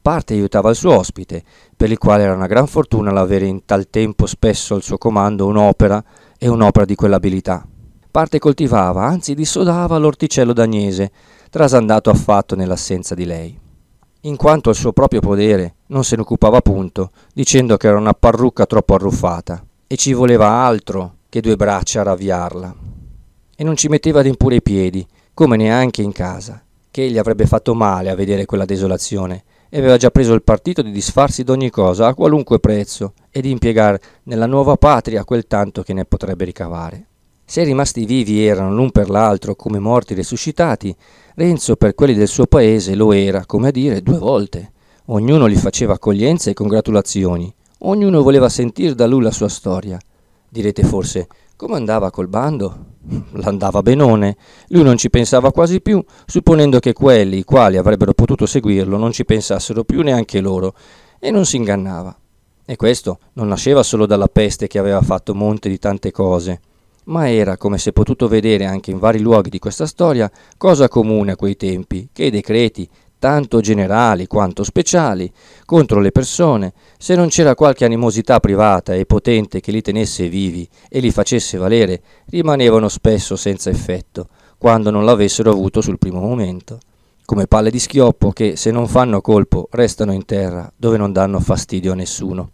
Parte 0.00 0.34
aiutava 0.34 0.70
il 0.70 0.76
suo 0.76 0.96
ospite, 0.96 1.42
per 1.76 1.90
il 1.90 1.98
quale 1.98 2.22
era 2.22 2.32
una 2.32 2.46
gran 2.46 2.68
fortuna 2.68 3.10
l'avere 3.10 3.46
in 3.46 3.64
tal 3.64 3.90
tempo 3.90 4.26
spesso 4.26 4.76
al 4.76 4.84
suo 4.84 4.98
comando 4.98 5.46
un'opera 5.46 6.00
e 6.38 6.46
un'opera 6.46 6.84
di 6.84 6.94
quell'abilità. 6.94 7.66
Parte 8.08 8.38
coltivava, 8.38 9.06
anzi 9.06 9.34
dissodava 9.34 9.98
l'orticello 9.98 10.52
d'agnese, 10.52 11.10
trasandato 11.50 12.08
affatto 12.08 12.54
nell'assenza 12.54 13.16
di 13.16 13.24
lei. 13.24 13.58
In 14.20 14.36
quanto 14.36 14.68
al 14.68 14.76
suo 14.76 14.92
proprio 14.92 15.18
podere, 15.18 15.74
non 15.86 16.04
se 16.04 16.14
ne 16.14 16.22
occupava 16.22 16.60
punto, 16.60 17.10
dicendo 17.34 17.76
che 17.76 17.88
era 17.88 17.98
una 17.98 18.14
parrucca 18.14 18.64
troppo 18.64 18.94
arruffata, 18.94 19.60
e 19.88 19.96
ci 19.96 20.12
voleva 20.12 20.46
altro 20.50 21.16
che 21.28 21.40
due 21.40 21.56
braccia 21.56 22.02
a 22.02 22.04
ravviarla. 22.04 22.76
E 23.56 23.64
non 23.64 23.74
ci 23.74 23.88
metteva 23.88 24.22
neppure 24.22 24.54
i 24.54 24.62
piedi, 24.62 25.04
come 25.34 25.56
neanche 25.56 26.02
in 26.02 26.12
casa, 26.12 26.60
che 26.96 27.10
gli 27.10 27.18
avrebbe 27.18 27.44
fatto 27.44 27.74
male 27.74 28.08
a 28.08 28.14
vedere 28.14 28.46
quella 28.46 28.64
desolazione, 28.64 29.44
e 29.68 29.76
aveva 29.76 29.98
già 29.98 30.10
preso 30.10 30.32
il 30.32 30.42
partito 30.42 30.80
di 30.80 30.90
disfarsi 30.90 31.42
d'ogni 31.42 31.68
cosa 31.68 32.06
a 32.06 32.14
qualunque 32.14 32.58
prezzo 32.58 33.12
e 33.30 33.42
di 33.42 33.50
impiegare 33.50 34.00
nella 34.22 34.46
nuova 34.46 34.78
patria 34.78 35.22
quel 35.26 35.46
tanto 35.46 35.82
che 35.82 35.92
ne 35.92 36.06
potrebbe 36.06 36.46
ricavare. 36.46 37.06
Se 37.44 37.60
i 37.60 37.66
rimasti 37.66 38.06
vivi 38.06 38.46
erano 38.46 38.74
l'un 38.74 38.92
per 38.92 39.10
l'altro 39.10 39.54
come 39.56 39.78
morti 39.78 40.14
resuscitati, 40.14 40.96
Renzo 41.34 41.76
per 41.76 41.94
quelli 41.94 42.14
del 42.14 42.28
suo 42.28 42.46
paese 42.46 42.94
lo 42.94 43.12
era, 43.12 43.44
come 43.44 43.68
a 43.68 43.72
dire, 43.72 44.00
due 44.00 44.16
volte. 44.16 44.72
Ognuno 45.08 45.50
gli 45.50 45.56
faceva 45.56 45.92
accoglienza 45.92 46.48
e 46.48 46.54
congratulazioni, 46.54 47.54
ognuno 47.80 48.22
voleva 48.22 48.48
sentir 48.48 48.94
da 48.94 49.06
lui 49.06 49.20
la 49.20 49.32
sua 49.32 49.50
storia. 49.50 49.98
Direte 50.48 50.82
forse, 50.82 51.28
come 51.56 51.76
andava 51.76 52.10
col 52.10 52.28
bando? 52.28 52.84
L'andava 53.32 53.80
benone. 53.80 54.36
Lui 54.68 54.82
non 54.82 54.98
ci 54.98 55.08
pensava 55.08 55.52
quasi 55.52 55.80
più, 55.80 56.04
supponendo 56.26 56.78
che 56.80 56.92
quelli, 56.92 57.38
i 57.38 57.44
quali 57.44 57.78
avrebbero 57.78 58.12
potuto 58.12 58.44
seguirlo, 58.44 58.98
non 58.98 59.12
ci 59.12 59.24
pensassero 59.24 59.82
più 59.82 60.02
neanche 60.02 60.40
loro, 60.40 60.74
e 61.18 61.30
non 61.30 61.46
si 61.46 61.56
ingannava. 61.56 62.14
E 62.66 62.76
questo 62.76 63.18
non 63.34 63.48
nasceva 63.48 63.82
solo 63.82 64.06
dalla 64.06 64.28
peste 64.28 64.66
che 64.66 64.78
aveva 64.78 65.00
fatto 65.00 65.34
monte 65.34 65.68
di 65.68 65.78
tante 65.78 66.10
cose, 66.10 66.60
ma 67.04 67.30
era, 67.30 67.56
come 67.56 67.78
si 67.78 67.88
è 67.88 67.92
potuto 67.92 68.28
vedere 68.28 68.66
anche 68.66 68.90
in 68.90 68.98
vari 68.98 69.20
luoghi 69.20 69.48
di 69.48 69.58
questa 69.58 69.86
storia, 69.86 70.30
cosa 70.58 70.88
comune 70.88 71.32
a 71.32 71.36
quei 71.36 71.56
tempi, 71.56 72.08
che 72.12 72.24
i 72.24 72.30
decreti, 72.30 72.88
tanto 73.18 73.60
generali 73.60 74.26
quanto 74.26 74.62
speciali, 74.64 75.30
contro 75.64 76.00
le 76.00 76.12
persone, 76.12 76.72
se 76.98 77.14
non 77.14 77.28
c'era 77.28 77.54
qualche 77.54 77.84
animosità 77.84 78.40
privata 78.40 78.94
e 78.94 79.06
potente 79.06 79.60
che 79.60 79.72
li 79.72 79.82
tenesse 79.82 80.28
vivi 80.28 80.68
e 80.88 81.00
li 81.00 81.10
facesse 81.10 81.56
valere, 81.56 82.02
rimanevano 82.26 82.88
spesso 82.88 83.36
senza 83.36 83.70
effetto, 83.70 84.28
quando 84.58 84.90
non 84.90 85.04
l'avessero 85.04 85.50
avuto 85.50 85.80
sul 85.80 85.98
primo 85.98 86.20
momento, 86.20 86.78
come 87.24 87.46
palle 87.46 87.70
di 87.70 87.78
schioppo 87.78 88.30
che, 88.30 88.56
se 88.56 88.70
non 88.70 88.86
fanno 88.86 89.20
colpo, 89.20 89.68
restano 89.72 90.12
in 90.12 90.24
terra, 90.24 90.72
dove 90.76 90.96
non 90.96 91.12
danno 91.12 91.40
fastidio 91.40 91.92
a 91.92 91.96
nessuno. 91.96 92.52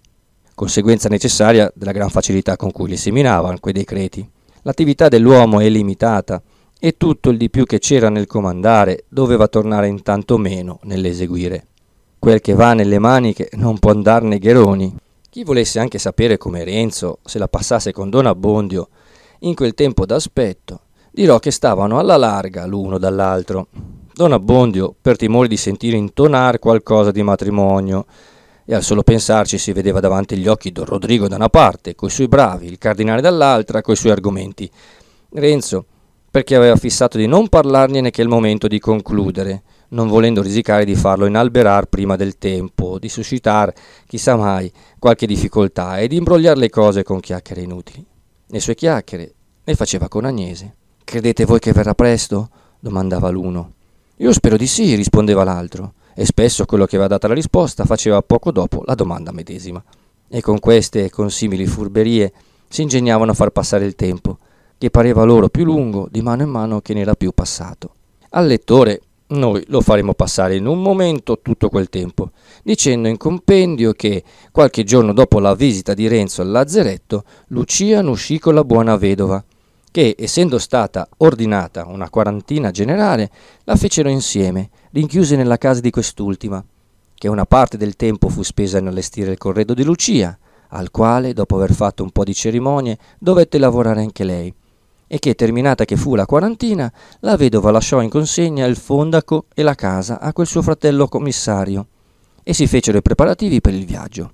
Conseguenza 0.55 1.09
necessaria 1.09 1.71
della 1.75 1.93
gran 1.93 2.09
facilità 2.09 2.57
con 2.57 2.73
cui 2.73 2.89
li 2.89 2.97
seminavano 2.97 3.59
quei 3.61 3.75
decreti. 3.75 4.29
L'attività 4.63 5.09
dell'uomo 5.09 5.61
è 5.61 5.69
limitata 5.69 6.41
e 6.85 6.97
tutto 6.97 7.31
il 7.31 7.37
di 7.37 7.49
più 7.49 7.65
che 7.65 7.79
c'era 7.79 8.09
nel 8.09 8.27
comandare 8.27 9.05
doveva 9.09 9.47
tornare 9.47 9.87
intanto 9.87 10.37
meno 10.37 10.81
nell'eseguire. 10.83 11.69
Quel 12.19 12.41
che 12.41 12.55
va 12.55 12.75
nelle 12.75 12.99
maniche 12.99 13.51
non 13.53 13.79
può 13.79 13.93
andarne 13.93 14.41
gheroni. 14.41 14.97
Chi 15.31 15.45
volesse 15.45 15.79
anche 15.79 16.01
sapere 16.01 16.39
come 16.39 16.65
Renzo 16.65 17.21
se 17.25 17.39
la 17.39 17.47
passasse 17.47 17.93
con 17.93 18.11
Don 18.11 18.27
Abbondio 18.27 18.89
in 19.43 19.55
quel 19.55 19.75
tempo 19.75 20.05
d'aspetto, 20.05 20.81
dirò 21.13 21.39
che 21.39 21.53
stavano 21.53 22.01
alla 22.01 22.17
larga 22.17 22.67
l'uno 22.67 22.99
dall'altro. 22.99 23.69
Don 24.13 24.33
Abbondio, 24.33 24.93
per 25.01 25.17
timore 25.17 25.47
di 25.47 25.57
sentire 25.57 25.97
intonar 25.97 26.59
qualcosa 26.59 27.13
di 27.13 27.23
matrimonio, 27.23 28.07
e 28.65 28.75
al 28.75 28.83
solo 28.83 29.05
pensarci 29.05 29.57
si 29.57 29.73
vedeva 29.73 30.01
davanti 30.01 30.37
gli 30.37 30.49
occhi 30.49 30.73
Don 30.73 30.87
Rodrigo 30.87 31.29
da 31.29 31.37
una 31.37 31.49
parte, 31.49 31.95
coi 31.95 32.11
suoi 32.11 32.27
bravi, 32.27 32.67
il 32.67 32.79
cardinale 32.79 33.21
dall'altra, 33.21 33.83
coi 33.83 33.95
suoi 33.95 34.11
argomenti. 34.11 34.69
Renzo, 35.35 35.87
perché 36.33 36.57
aveva 36.57 36.77
fissato 36.77 37.19
di 37.19 37.27
non 37.27 37.49
parlargliene 37.49 38.11
che 38.11 38.23
il 38.23 38.29
momento 38.29 38.67
di 38.67 38.79
concludere, 38.79 39.65
non 39.89 40.09
volendo 40.09 40.41
risicare 40.41 40.87
di 40.87 40.95
farlo 40.95 41.27
inalberar 41.27 41.85
prima 41.85 42.17
del 42.17 42.39
tempo, 42.39 42.99
di 42.99 43.11
suscitar, 43.11 43.71
chissà 44.07 44.35
mai, 44.35 44.73
qualche 44.99 45.27
difficoltà 45.27 45.99
e 45.99 46.09
di 46.09 46.17
imbrogliare 46.17 46.59
le 46.59 46.71
cose 46.71 47.03
con 47.03 47.21
chiacchiere 47.21 47.61
inutili. 47.61 48.03
Le 48.47 48.61
sue 48.61 48.75
chiacchiere 48.75 49.35
le 49.63 49.75
faceva 49.75 50.09
con 50.09 50.25
Agnese. 50.25 50.75
Credete 51.05 51.45
voi 51.45 51.59
che 51.59 51.73
verrà 51.73 51.93
presto? 51.93 52.49
domandava 52.81 53.29
l'uno. 53.29 53.75
Io 54.17 54.33
spero 54.33 54.57
di 54.57 54.67
sì, 54.67 54.95
rispondeva 54.95 55.45
l'altro, 55.45 55.93
e 56.15 56.25
spesso 56.25 56.65
quello 56.65 56.87
che 56.87 56.97
aveva 56.97 57.11
data 57.11 57.29
la 57.29 57.35
risposta 57.35 57.85
faceva 57.85 58.23
poco 58.23 58.51
dopo 58.53 58.83
la 58.87 58.95
domanda 58.95 59.33
medesima. 59.33 59.85
E 60.29 60.41
con 60.41 60.59
queste 60.61 61.05
e 61.05 61.11
con 61.11 61.31
simili 61.31 61.67
furberie 61.67 62.33
si 62.69 62.81
ingegnavano 62.81 63.33
a 63.33 63.35
far 63.35 63.51
passare 63.51 63.85
il 63.85 63.97
tempo, 63.97 64.39
che 64.83 64.91
pareva 64.91 65.23
loro 65.23 65.49
più 65.49 65.63
lungo 65.63 66.09
di 66.11 66.23
mano 66.23 66.43
in 66.43 66.49
mano 66.49 66.81
che 66.81 66.93
n'era 66.93 67.15
più 67.15 67.31
passato. 67.31 67.95
Al 68.31 68.49
lettore 68.49 69.03
noi 69.29 69.63
lo 69.69 69.81
faremo 69.81 70.13
passare 70.13 70.57
in 70.57 70.67
un 70.67 70.83
momento 70.83 71.39
tutto 71.41 71.69
quel 71.69 71.89
tempo, 71.89 72.33
dicendo 72.65 73.07
in 73.07 73.17
compendio 73.17 73.93
che 73.93 74.25
qualche 74.51 74.83
giorno 74.83 75.13
dopo 75.13 75.39
la 75.39 75.55
visita 75.55 75.95
di 75.95 76.09
Renzo 76.09 76.43
al 76.43 76.51
lazzeretto, 76.51 77.23
Lucia 77.51 78.03
ne 78.03 78.11
uscì 78.11 78.41
con 78.41 78.55
la 78.55 78.65
buona 78.65 78.97
vedova, 78.97 79.45
che, 79.89 80.17
essendo 80.19 80.59
stata 80.59 81.07
ordinata 81.19 81.87
una 81.87 82.11
quarantina 82.11 82.73
generale, 82.73 83.31
la 83.63 83.77
fecero 83.77 84.09
insieme, 84.09 84.69
rinchiuse 84.91 85.37
nella 85.37 85.59
casa 85.59 85.79
di 85.79 85.91
quest'ultima, 85.91 86.61
che 87.15 87.29
una 87.29 87.47
parte 87.47 87.77
del 87.77 87.95
tempo 87.95 88.29
fu 88.29 88.43
spesa 88.43 88.81
nell'allestire 88.81 89.31
il 89.31 89.39
corredo 89.39 89.75
di 89.75 89.85
Lucia, 89.85 90.37
al 90.71 90.91
quale, 90.91 91.35
dopo 91.35 91.55
aver 91.55 91.73
fatto 91.73 92.03
un 92.03 92.11
po' 92.11 92.25
di 92.25 92.35
cerimonie, 92.35 92.99
dovette 93.21 93.59
lavorare 93.59 94.01
anche 94.01 94.25
lei, 94.25 94.53
e 95.13 95.19
che, 95.19 95.35
terminata 95.35 95.85
che 95.85 95.99
fu 95.99 96.15
la 96.15 96.25
quarantina, 96.25 96.91
la 97.21 97.37
vedova 97.37 97.71
lasciò 97.71 98.01
in 98.01 98.09
consegna 98.09 98.65
il 98.65 98.77
fondaco 98.77 99.45
e 99.53 99.63
la 99.63 99.75
casa 99.75 100.19
a 100.19 100.33
quel 100.33 100.47
suo 100.47 100.63
fratello 100.63 101.07
commissario, 101.07 101.87
e 102.43 102.55
si 102.55 102.67
fecero 102.67 102.97
i 102.97 103.03
preparativi 103.03 103.61
per 103.61 103.75
il 103.75 103.85
viaggio. 103.85 104.33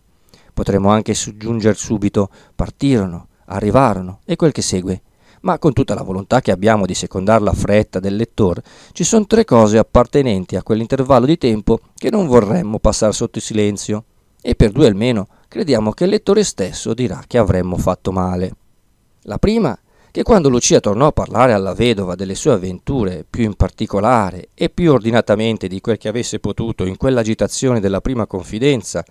Potremmo 0.55 0.91
anche 0.91 1.14
soggiungere 1.14 1.75
subito, 1.75 2.31
partirono, 2.55 3.27
arrivarono, 3.47 4.21
e 4.25 4.37
quel 4.37 4.53
che 4.53 4.62
segue. 4.62 5.03
Ma 5.41 5.59
con 5.59 5.73
tutta 5.73 5.95
la 5.95 6.05
volontà 6.05 6.41
che 6.41 6.53
abbiamo 6.53 6.87
di 6.87 6.95
secondare 6.95 7.43
la 7.43 7.55
fretta 7.55 7.99
del 7.99 8.14
lettore, 8.14 8.62
ci 8.93 9.03
sono 9.03 9.27
tre 9.27 9.45
cose 9.45 9.79
appartenenti 9.79 10.55
a 10.55 10.62
quell'intervallo 10.62 11.27
di 11.27 11.38
tempo 11.38 11.81
che 11.97 12.09
non 12.09 12.29
vorremmo 12.29 12.79
passare 12.79 13.12
sotto 13.12 13.41
silenzio, 13.41 14.05
e 14.41 14.55
per 14.55 14.71
due 14.71 14.87
almeno 14.87 15.27
crediamo 15.49 15.91
che 15.91 16.05
il 16.05 16.11
lettore 16.11 16.45
stesso 16.45 16.95
dirà 16.95 17.25
che 17.27 17.37
avremmo 17.37 17.77
fatto 17.79 18.12
male. 18.12 18.53
La 19.23 19.38
prima 19.38 19.77
che 20.11 20.23
quando 20.23 20.49
Lucia 20.49 20.81
tornò 20.81 21.09
a 21.09 21.12
parlare 21.12 21.53
alla 21.53 21.75
vedova 21.75 22.14
delle 22.14 22.35
sue 22.35 22.53
avventure, 22.53 23.25
più 23.29 23.44
in 23.44 23.55
particolare 23.55 24.49
e 24.55 24.71
più 24.71 24.92
ordinatamente 24.92 25.68
di 25.68 25.81
quel 25.81 25.99
che 25.99 26.09
avesse 26.09 26.38
potuto 26.38 26.85
in 26.85 26.97
quell'agitazione 26.97 27.81
della 27.81 28.01
prima 28.01 28.27
confidenza, 28.27 29.05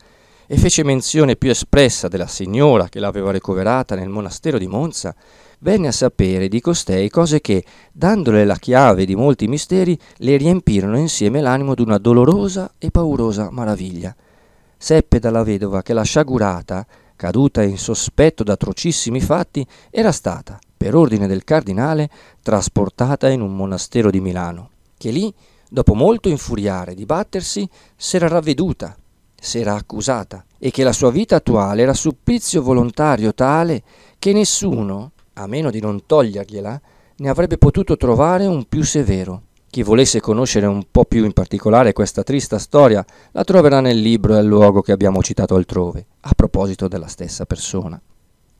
e 0.50 0.58
fece 0.58 0.84
menzione 0.84 1.36
più 1.36 1.50
espressa 1.50 2.08
della 2.08 2.28
signora 2.28 2.88
che 2.88 3.00
l'aveva 3.00 3.32
ricoverata 3.32 3.96
nel 3.96 4.08
monastero 4.08 4.58
di 4.58 4.68
Monza, 4.68 5.14
venne 5.60 5.90
a 5.90 5.92
sapere 5.92 6.48
di 6.48 6.62
costei 6.62 7.10
cose 7.10 7.42
che, 7.42 7.64
dandole 7.92 8.46
la 8.46 8.56
chiave 8.56 9.06
di 9.06 9.16
molti 9.16 9.48
misteri, 9.48 9.98
le 10.18 10.38
riempirono 10.38 10.98
insieme 10.98 11.42
l'animo 11.42 11.76
d'una 11.76 11.98
dolorosa 11.98 12.72
e 12.78 12.92
paurosa 12.92 13.50
maraviglia. 13.52 14.16
Seppe 14.78 15.20
dalla 15.20 15.44
vedova 15.44 15.82
che 15.82 15.94
la 15.94 16.04
sciagurata, 16.04 16.86
caduta 17.16 17.62
in 17.64 17.78
sospetto 17.78 18.44
d'atrocissimi 18.44 19.20
fatti, 19.20 19.66
era 19.90 20.12
stata, 20.14 20.58
per 20.78 20.96
ordine 20.96 21.28
del 21.28 21.44
cardinale, 21.44 22.10
trasportata 22.42 23.28
in 23.30 23.42
un 23.42 23.56
monastero 23.56 24.12
di 24.12 24.22
Milano, 24.22 24.70
che 24.98 25.10
lì, 25.10 25.34
dopo 25.70 25.96
molto 25.96 26.30
infuriare 26.30 26.92
e 26.92 26.96
dibattersi, 26.96 27.68
s'era 27.96 28.28
ravveduta, 28.28 28.96
s'era 29.40 29.74
accusata, 29.74 30.46
e 30.60 30.72
che 30.72 30.84
la 30.84 30.94
sua 30.94 31.12
vita 31.12 31.38
attuale 31.38 31.82
era 31.82 31.94
supplizio 31.94 32.62
volontario 32.62 33.34
tale 33.34 33.84
che 34.20 34.34
nessuno, 34.34 35.12
a 35.34 35.48
meno 35.48 35.70
di 35.70 35.82
non 35.82 36.06
togliergliela, 36.06 36.82
ne 37.18 37.30
avrebbe 37.30 37.58
potuto 37.58 37.98
trovare 37.98 38.46
un 38.46 38.66
più 38.66 38.84
severo. 38.84 39.42
Chi 39.70 39.84
volesse 39.84 40.22
conoscere 40.22 40.66
un 40.66 40.86
po' 40.90 41.04
più 41.04 41.26
in 41.26 41.34
particolare 41.34 41.94
questa 41.94 42.24
trista 42.24 42.58
storia 42.58 43.06
la 43.32 43.44
troverà 43.44 43.82
nel 43.82 44.00
libro 44.00 44.34
e 44.34 44.38
al 44.38 44.46
luogo 44.46 44.82
che 44.82 44.92
abbiamo 44.92 45.22
citato 45.22 45.56
altrove, 45.56 46.06
a 46.22 46.32
proposito 46.36 46.88
della 46.88 47.08
stessa 47.08 47.46
persona. 47.46 48.00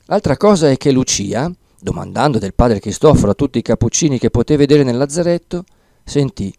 L'altra 0.04 0.36
cosa 0.36 0.70
è 0.70 0.76
che 0.76 0.92
Lucia, 0.92 1.50
domandando 1.80 2.38
del 2.38 2.54
padre 2.54 2.80
Cristoforo 2.80 3.30
a 3.30 3.34
tutti 3.34 3.58
i 3.58 3.62
cappuccini 3.62 4.18
che 4.18 4.30
poté 4.30 4.56
vedere 4.56 4.82
nel 4.82 4.96
lazzaretto, 4.96 5.64
sentì 6.04 6.52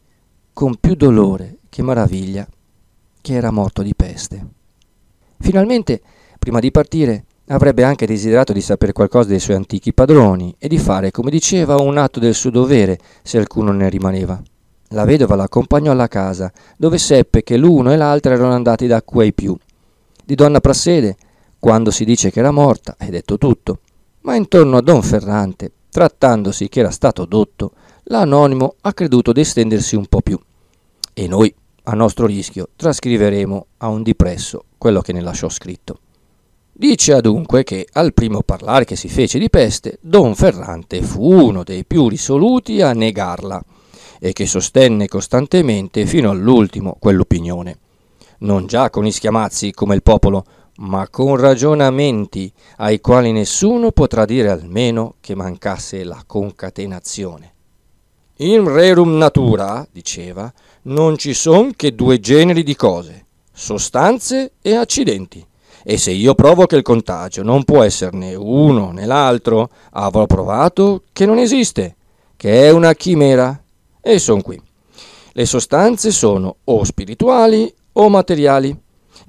con 0.53 0.75
più 0.79 0.95
dolore 0.95 1.57
che 1.69 1.81
meraviglia 1.83 2.47
che 3.21 3.33
era 3.33 3.51
morto 3.51 3.81
di 3.81 3.93
peste. 3.95 4.45
Finalmente, 5.39 6.01
prima 6.37 6.59
di 6.59 6.71
partire, 6.71 7.25
avrebbe 7.47 7.83
anche 7.83 8.05
desiderato 8.05 8.53
di 8.53 8.61
sapere 8.61 8.93
qualcosa 8.93 9.29
dei 9.29 9.39
suoi 9.39 9.55
antichi 9.55 9.93
padroni 9.93 10.55
e 10.57 10.67
di 10.67 10.77
fare, 10.77 11.11
come 11.11 11.31
diceva, 11.31 11.81
un 11.81 11.97
atto 11.97 12.19
del 12.19 12.33
suo 12.33 12.49
dovere 12.49 12.99
se 13.23 13.37
alcuno 13.37 13.71
ne 13.71 13.89
rimaneva. 13.89 14.41
La 14.89 15.05
vedova 15.05 15.35
l'accompagnò 15.35 15.91
alla 15.91 16.07
casa, 16.07 16.51
dove 16.77 16.97
seppe 16.97 17.43
che 17.43 17.57
l'uno 17.57 17.91
e 17.91 17.97
l'altra 17.97 18.33
erano 18.33 18.53
andati 18.53 18.87
da 18.87 19.01
quei 19.01 19.33
più. 19.33 19.55
Di 20.23 20.35
donna 20.35 20.59
Prassede, 20.59 21.15
quando 21.59 21.91
si 21.91 22.05
dice 22.05 22.31
che 22.31 22.39
era 22.39 22.51
morta, 22.51 22.95
è 22.97 23.09
detto 23.09 23.37
tutto 23.37 23.79
ma 24.29 24.35
intorno 24.35 24.77
a 24.77 24.81
Don 24.81 25.01
Ferrante, 25.01 25.71
trattandosi 25.89 26.69
che 26.69 26.81
era 26.81 26.91
stato 26.91 27.25
dotto, 27.25 27.71
l'anonimo 28.03 28.75
ha 28.81 28.93
creduto 28.93 29.31
di 29.31 29.39
estendersi 29.41 29.95
un 29.95 30.05
po' 30.05 30.21
più. 30.21 30.39
E 31.13 31.27
noi, 31.27 31.51
a 31.85 31.95
nostro 31.95 32.27
rischio, 32.27 32.69
trascriveremo 32.75 33.65
a 33.77 33.87
un 33.87 34.03
dipresso 34.03 34.65
quello 34.77 35.01
che 35.01 35.13
ne 35.13 35.21
lasciò 35.21 35.49
scritto. 35.49 35.97
Dice 36.71 37.13
adunque 37.13 37.63
che 37.63 37.87
al 37.91 38.13
primo 38.13 38.43
parlare 38.43 38.85
che 38.85 38.95
si 38.95 39.09
fece 39.09 39.39
di 39.39 39.49
peste, 39.49 39.97
Don 39.99 40.35
Ferrante 40.35 41.01
fu 41.01 41.23
uno 41.23 41.63
dei 41.63 41.83
più 41.83 42.07
risoluti 42.07 42.83
a 42.83 42.93
negarla 42.93 43.59
e 44.19 44.31
che 44.31 44.45
sostenne 44.45 45.07
costantemente 45.07 46.05
fino 46.05 46.29
all'ultimo 46.29 46.97
quell'opinione. 46.99 47.79
Non 48.41 48.67
già 48.67 48.91
con 48.91 49.07
i 49.07 49.11
schiamazzi 49.11 49.71
come 49.71 49.95
il 49.95 50.03
popolo, 50.03 50.45
ma 50.79 51.07
con 51.09 51.35
ragionamenti 51.35 52.51
ai 52.77 53.01
quali 53.01 53.31
nessuno 53.31 53.91
potrà 53.91 54.25
dire 54.25 54.49
almeno 54.49 55.15
che 55.19 55.35
mancasse 55.35 56.03
la 56.03 56.23
concatenazione. 56.25 57.53
In 58.37 58.71
rerum 58.71 59.17
natura, 59.17 59.85
diceva, 59.91 60.51
non 60.83 61.17
ci 61.17 61.33
son 61.33 61.73
che 61.75 61.93
due 61.93 62.19
generi 62.19 62.63
di 62.63 62.75
cose, 62.75 63.25
sostanze 63.51 64.53
e 64.61 64.75
accidenti. 64.75 65.45
E 65.83 65.97
se 65.97 66.11
io 66.11 66.35
provo 66.35 66.65
che 66.65 66.77
il 66.77 66.81
contagio 66.81 67.43
non 67.43 67.63
può 67.63 67.83
essere 67.83 68.15
né 68.15 68.35
uno 68.35 68.91
né 68.91 69.05
l'altro, 69.05 69.69
avrò 69.91 70.25
provato 70.25 71.03
che 71.11 71.25
non 71.25 71.37
esiste, 71.37 71.95
che 72.37 72.67
è 72.67 72.69
una 72.69 72.93
chimera. 72.93 73.61
E 74.01 74.19
son 74.19 74.41
qui. 74.41 74.61
Le 75.33 75.45
sostanze 75.45 76.11
sono 76.11 76.57
o 76.63 76.83
spirituali 76.85 77.73
o 77.93 78.09
materiali 78.09 78.77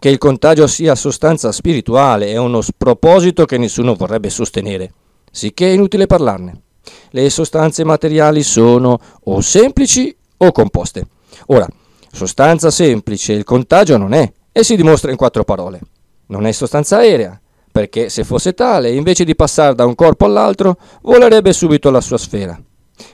che 0.01 0.09
il 0.09 0.19
contagio 0.19 0.67
sia 0.67 0.95
sostanza 0.95 1.53
spirituale 1.53 2.29
è 2.29 2.39
uno 2.39 2.63
sproposito 2.63 3.45
che 3.45 3.59
nessuno 3.59 3.95
vorrebbe 3.95 4.31
sostenere. 4.31 4.93
sicché 5.31 5.69
è 5.69 5.75
inutile 5.75 6.07
parlarne. 6.07 6.63
Le 7.11 7.31
sostanze 7.31 7.85
materiali 7.85 8.43
sono 8.43 8.99
o 9.25 9.41
semplici 9.43 10.17
o 10.39 10.51
composte. 10.51 11.07
Ora, 11.49 11.69
sostanza 12.11 12.71
semplice 12.71 13.35
il 13.35 13.45
contagio 13.45 13.97
non 13.99 14.15
è, 14.15 14.33
e 14.51 14.65
si 14.65 14.75
dimostra 14.75 15.11
in 15.11 15.19
quattro 15.19 15.45
parole. 15.45 15.81
Non 16.29 16.47
è 16.47 16.53
sostanza 16.53 16.97
aerea, 16.97 17.39
perché 17.71 18.09
se 18.09 18.25
fosse 18.25 18.55
tale, 18.55 18.91
invece 18.91 19.25
di 19.25 19.37
passare 19.37 19.75
da 19.75 19.85
un 19.85 19.95
corpo 19.95 20.25
all'altro, 20.25 20.79
volerebbe 21.03 21.53
subito 21.53 21.89
alla 21.89 22.01
sua 22.01 22.19
sfera. 22.19 22.59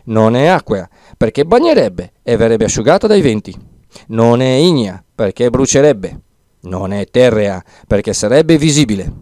Non 0.05 0.37
è 0.37 0.46
acqua, 0.46 0.88
perché 1.16 1.44
bagnerebbe 1.44 2.12
e 2.22 2.37
verrebbe 2.37 2.64
asciugata 2.66 3.09
dai 3.09 3.20
venti. 3.20 3.55
Non 4.09 4.40
è 4.40 4.55
ignea, 4.55 5.03
perché 5.14 5.51
brucerebbe. 5.51 6.20
Non 6.66 6.92
è 6.92 7.07
terrea, 7.09 7.62
perché 7.87 8.12
sarebbe 8.12 8.59
visibile. 8.59 9.12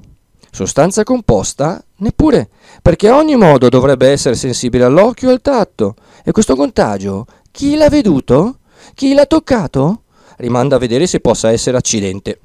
Sostanza 0.51 1.03
composta? 1.03 1.85
Neppure, 1.97 2.49
perché 2.81 3.09
a 3.09 3.17
ogni 3.17 3.37
modo 3.37 3.69
dovrebbe 3.69 4.09
essere 4.09 4.35
sensibile 4.35 4.85
all'occhio 4.85 5.29
e 5.29 5.33
al 5.33 5.43
tatto. 5.43 5.95
E 6.25 6.33
questo 6.33 6.57
contagio, 6.57 7.27
chi 7.51 7.77
l'ha 7.77 7.91
veduto? 7.91 8.61
Chi 8.95 9.13
l'ha 9.13 9.27
toccato? 9.27 10.05
Rimanda 10.39 10.77
a 10.77 10.79
vedere 10.79 11.07
se 11.07 11.21
possa 11.21 11.51
essere 11.51 11.77
accidente. 11.77 12.41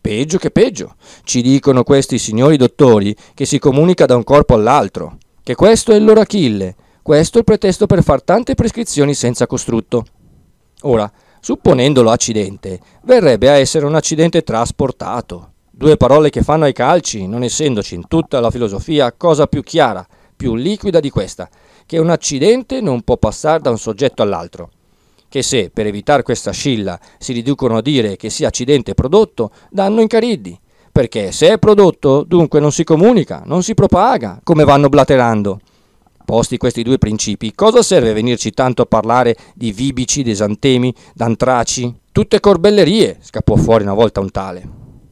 Peggio 0.00 0.38
che 0.38 0.52
peggio. 0.52 0.94
Ci 1.24 1.42
dicono 1.42 1.82
questi 1.82 2.16
signori 2.18 2.56
dottori 2.56 3.16
che 3.34 3.46
si 3.46 3.58
comunica 3.58 4.06
da 4.06 4.14
un 4.14 4.22
corpo 4.22 4.54
all'altro, 4.54 5.18
che 5.42 5.56
questo 5.56 5.90
è 5.90 5.96
il 5.96 6.04
loro 6.04 6.20
Achille, 6.20 6.76
questo 7.02 7.38
è 7.38 7.40
il 7.40 7.46
pretesto 7.46 7.86
per 7.86 8.04
far 8.04 8.22
tante 8.22 8.54
prescrizioni 8.54 9.12
senza 9.12 9.48
costrutto. 9.48 10.04
Ora, 10.82 11.10
supponendolo 11.46 12.10
accidente, 12.10 12.80
verrebbe 13.04 13.48
a 13.48 13.52
essere 13.52 13.86
un 13.86 13.94
accidente 13.94 14.42
trasportato. 14.42 15.52
Due 15.70 15.96
parole 15.96 16.28
che 16.28 16.42
fanno 16.42 16.64
ai 16.64 16.72
calci, 16.72 17.28
non 17.28 17.44
essendoci 17.44 17.94
in 17.94 18.08
tutta 18.08 18.40
la 18.40 18.50
filosofia 18.50 19.12
cosa 19.12 19.46
più 19.46 19.62
chiara, 19.62 20.04
più 20.34 20.56
liquida 20.56 20.98
di 20.98 21.08
questa, 21.08 21.48
che 21.86 21.98
un 21.98 22.10
accidente 22.10 22.80
non 22.80 23.02
può 23.02 23.16
passare 23.16 23.60
da 23.60 23.70
un 23.70 23.78
soggetto 23.78 24.22
all'altro 24.22 24.70
che 25.28 25.42
se, 25.42 25.70
per 25.70 25.86
evitare 25.86 26.22
questa 26.22 26.50
scilla, 26.50 26.98
si 27.18 27.32
riducono 27.32 27.76
a 27.76 27.82
dire 27.82 28.16
che 28.16 28.30
sia 28.30 28.48
accidente 28.48 28.94
prodotto, 28.94 29.50
danno 29.70 30.00
incariddi, 30.00 30.58
perché 30.90 31.30
se 31.30 31.48
è 31.48 31.58
prodotto, 31.58 32.24
dunque 32.24 32.58
non 32.58 32.72
si 32.72 32.82
comunica, 32.82 33.42
non 33.44 33.62
si 33.62 33.74
propaga, 33.74 34.40
come 34.42 34.64
vanno 34.64 34.88
blaterando. 34.88 35.60
Posti 36.26 36.56
questi 36.56 36.82
due 36.82 36.98
principi, 36.98 37.54
cosa 37.54 37.84
serve 37.84 38.12
venirci 38.12 38.50
tanto 38.50 38.82
a 38.82 38.86
parlare 38.86 39.36
di 39.54 39.70
vibici, 39.70 40.24
desantemi, 40.24 40.92
d'antraci? 41.14 42.00
Tutte 42.10 42.40
corbellerie, 42.40 43.18
scappò 43.20 43.54
fuori 43.54 43.84
una 43.84 43.94
volta 43.94 44.18
un 44.18 44.32
tale. 44.32 44.68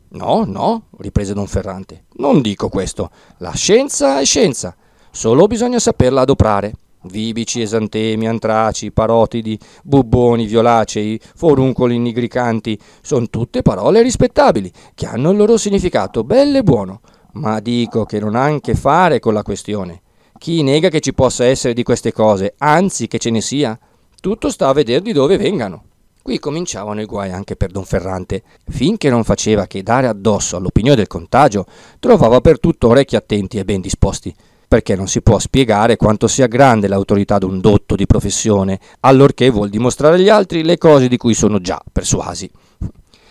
No, 0.09 0.43
no, 0.45 0.89
riprese 0.99 1.33
Don 1.33 1.47
Ferrante, 1.47 2.07
non 2.15 2.41
dico 2.41 2.69
questo. 2.69 3.11
La 3.39 3.53
scienza 3.53 4.19
è 4.19 4.25
scienza, 4.25 4.75
solo 5.13 5.47
bisogna 5.47 5.79
saperla 5.79 6.23
adoprare. 6.23 6.73
Vibici, 7.03 7.61
esantemi, 7.61 8.27
antraci, 8.27 8.91
parotidi, 8.91 9.57
bubboni, 9.85 10.47
violacei, 10.47 11.21
foruncoli 11.37 11.97
nigricanti, 11.97 12.77
sono 13.03 13.29
tutte 13.31 13.63
parole 13.63 14.03
rispettabili, 14.03 14.73
che 14.95 15.07
hanno 15.07 15.31
il 15.31 15.37
loro 15.37 15.57
significato 15.59 16.25
bello 16.25 16.59
e 16.59 16.65
buono, 16.65 17.03
ma 17.35 17.61
dico 17.61 18.05
che 18.05 18.19
non 18.19 18.35
ha 18.35 18.47
a 18.47 18.59
che 18.59 18.75
fare 18.75 19.21
con 19.21 19.33
la 19.33 19.45
questione. 19.45 20.03
Chi 20.45 20.63
nega 20.63 20.91
che 20.91 21.01
ci 21.01 21.15
possa 21.15 21.47
essere 21.47 21.73
di 21.73 21.83
queste 21.83 22.13
cose, 22.13 22.53
anzi 22.59 23.09
che 23.09 23.19
ce 23.19 23.31
ne 23.31 23.41
sia, 23.41 23.79
tutto 24.21 24.51
sta 24.51 24.69
a 24.69 24.75
vedere 24.75 25.01
di 25.01 25.15
dove 25.15 25.39
vengano. 25.39 25.85
Qui 26.21 26.39
cominciavano 26.39 27.01
i 27.01 27.07
guai 27.07 27.33
anche 27.33 27.57
per 27.57 27.71
Don 27.71 27.87
Ferrante. 27.87 28.43
Finché 28.69 29.09
non 29.09 29.25
faceva 29.25 29.67
che 29.67 29.83
dare 29.83 30.07
addosso 30.07 30.59
all'opinione 30.59 30.97
del 30.97 31.07
contagio, 31.07 31.65
trovava 31.99 32.43
per 32.43 32.61
tutto 32.61 32.89
orecchi 32.89 33.17
attenti 33.17 33.57
e 33.57 33.65
ben 33.65 33.81
disposti 33.81 34.35
perché 34.69 34.97
non 34.97 35.09
si 35.09 35.23
può 35.23 35.39
spiegare 35.39 35.97
quanto 35.97 36.27
sia 36.27 36.47
grande 36.47 36.89
l'autorità 36.89 37.39
d'un 37.39 37.61
dotto 37.61 37.95
di 37.95 38.05
professione, 38.07 38.81
allorché 39.01 39.49
vuol 39.49 39.71
dimostrare 39.71 40.17
agli 40.17 40.29
altri 40.29 40.63
le 40.63 40.77
cose 40.77 41.09
di 41.09 41.17
cui 41.17 41.33
sono 41.33 41.59
già 41.61 41.81
persuasi. 41.91 42.51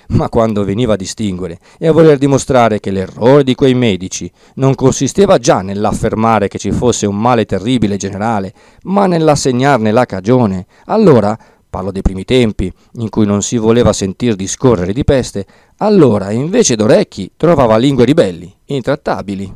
Ma 0.09 0.29
quando 0.29 0.63
veniva 0.63 0.93
a 0.93 0.97
distinguere 0.97 1.59
e 1.77 1.87
a 1.87 1.91
voler 1.91 2.17
dimostrare 2.17 2.79
che 2.79 2.91
l'errore 2.91 3.43
di 3.43 3.55
quei 3.55 3.73
medici 3.73 4.31
non 4.55 4.75
consisteva 4.75 5.37
già 5.37 5.61
nell'affermare 5.61 6.47
che 6.47 6.57
ci 6.57 6.71
fosse 6.71 7.05
un 7.05 7.19
male 7.19 7.45
terribile 7.45 7.97
generale, 7.97 8.53
ma 8.83 9.07
nell'assegnarne 9.07 9.91
la 9.91 10.05
cagione, 10.05 10.65
allora 10.85 11.37
parlo 11.69 11.91
dei 11.91 12.03
primi 12.03 12.23
tempi, 12.23 12.71
in 12.97 13.09
cui 13.09 13.25
non 13.25 13.41
si 13.41 13.57
voleva 13.57 13.93
sentir 13.93 14.35
discorrere 14.35 14.93
di 14.93 15.03
peste, 15.03 15.45
allora 15.77 16.29
invece 16.29 16.75
d'orecchi 16.75 17.31
trovava 17.35 17.77
lingue 17.77 18.05
ribelli, 18.05 18.53
intrattabili. 18.65 19.51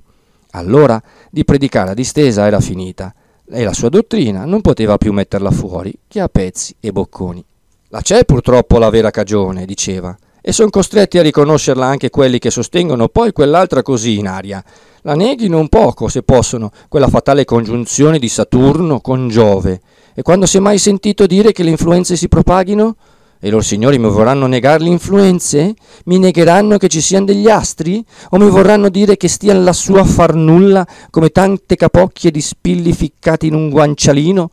Allora 0.52 1.00
di 1.30 1.46
predicare 1.46 1.92
a 1.92 1.94
distesa 1.94 2.48
era 2.48 2.60
finita 2.60 3.14
e 3.50 3.64
la 3.64 3.74
sua 3.74 3.90
dottrina 3.90 4.46
non 4.46 4.62
poteva 4.62 4.98
più 4.98 5.14
metterla 5.14 5.52
fuori 5.52 5.94
che 6.08 6.20
a 6.20 6.28
pezzi 6.28 6.76
e 6.80 6.92
bocconi. 6.92 7.44
La 7.90 8.02
c'è 8.02 8.26
purtroppo 8.26 8.80
la 8.80 8.90
vera 8.90 9.12
cagione, 9.12 9.66
diceva, 9.66 10.18
e 10.48 10.54
sono 10.54 10.70
costretti 10.70 11.18
a 11.18 11.22
riconoscerla 11.24 11.86
anche 11.86 12.10
quelli 12.10 12.40
che 12.40 12.52
sostengono 12.52 13.10
poi 13.10 13.34
quell'altra 13.34 13.82
così 13.82 14.18
in 14.18 14.30
aria. 14.30 14.64
La 15.02 15.14
neghino 15.14 15.60
un 15.60 15.68
poco, 15.68 16.08
se 16.08 16.24
possono, 16.24 16.72
quella 16.88 17.10
fatale 17.10 17.44
congiunzione 17.44 18.18
di 18.18 18.30
Saturno 18.30 19.02
con 19.02 19.28
Giove. 19.28 19.82
E 20.16 20.22
quando 20.22 20.46
si 20.46 20.56
è 20.56 20.62
mai 20.62 20.78
sentito 20.78 21.26
dire 21.26 21.52
che 21.52 21.64
le 21.64 21.72
influenze 21.72 22.16
si 22.16 22.30
propaghino? 22.30 22.96
E 23.42 23.50
loro 23.50 23.62
signori 23.62 24.00
mi 24.00 24.08
vorranno 24.08 24.48
negare 24.48 24.84
le 24.84 24.90
influenze? 24.90 25.74
Mi 26.06 26.18
negheranno 26.18 26.78
che 26.78 26.88
ci 26.88 27.02
siano 27.02 27.26
degli 27.26 27.50
astri? 27.50 28.02
O 28.30 28.38
mi 28.38 28.50
vorranno 28.50 28.88
dire 28.88 29.18
che 29.18 29.28
stiano 29.28 29.62
lassù 29.64 29.96
a 29.96 30.06
far 30.06 30.34
nulla, 30.34 30.88
come 31.10 31.28
tante 31.28 31.76
capocchie 31.76 32.32
di 32.32 32.40
spilli 32.40 32.94
ficcati 32.94 33.48
in 33.48 33.54
un 33.54 33.70
guancialino? 33.70 34.50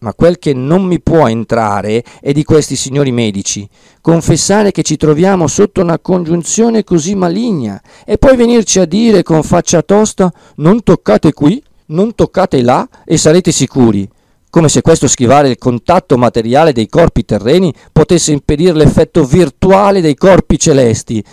Ma 0.00 0.14
quel 0.14 0.38
che 0.38 0.54
non 0.54 0.84
mi 0.84 1.00
può 1.00 1.28
entrare 1.28 2.02
è 2.20 2.32
di 2.32 2.42
questi 2.42 2.74
signori 2.74 3.12
medici, 3.12 3.68
confessare 4.00 4.70
che 4.70 4.82
ci 4.82 4.96
troviamo 4.96 5.46
sotto 5.46 5.82
una 5.82 5.98
congiunzione 5.98 6.84
così 6.84 7.14
maligna, 7.14 7.80
e 8.06 8.16
poi 8.16 8.36
venirci 8.36 8.80
a 8.80 8.86
dire 8.86 9.22
con 9.22 9.42
faccia 9.42 9.82
tosta 9.82 10.32
non 10.56 10.82
toccate 10.82 11.32
qui, 11.32 11.62
non 11.86 12.14
toccate 12.14 12.62
là, 12.62 12.88
e 13.04 13.16
sarete 13.18 13.52
sicuri 13.52 14.08
come 14.50 14.68
se 14.68 14.82
questo 14.82 15.06
schivare 15.06 15.48
il 15.48 15.58
contatto 15.58 16.18
materiale 16.18 16.72
dei 16.72 16.88
corpi 16.88 17.24
terreni 17.24 17.72
potesse 17.92 18.32
impedire 18.32 18.72
l'effetto 18.72 19.24
virtuale 19.24 20.00
dei 20.00 20.16
corpi 20.16 20.58
celesti, 20.58 21.24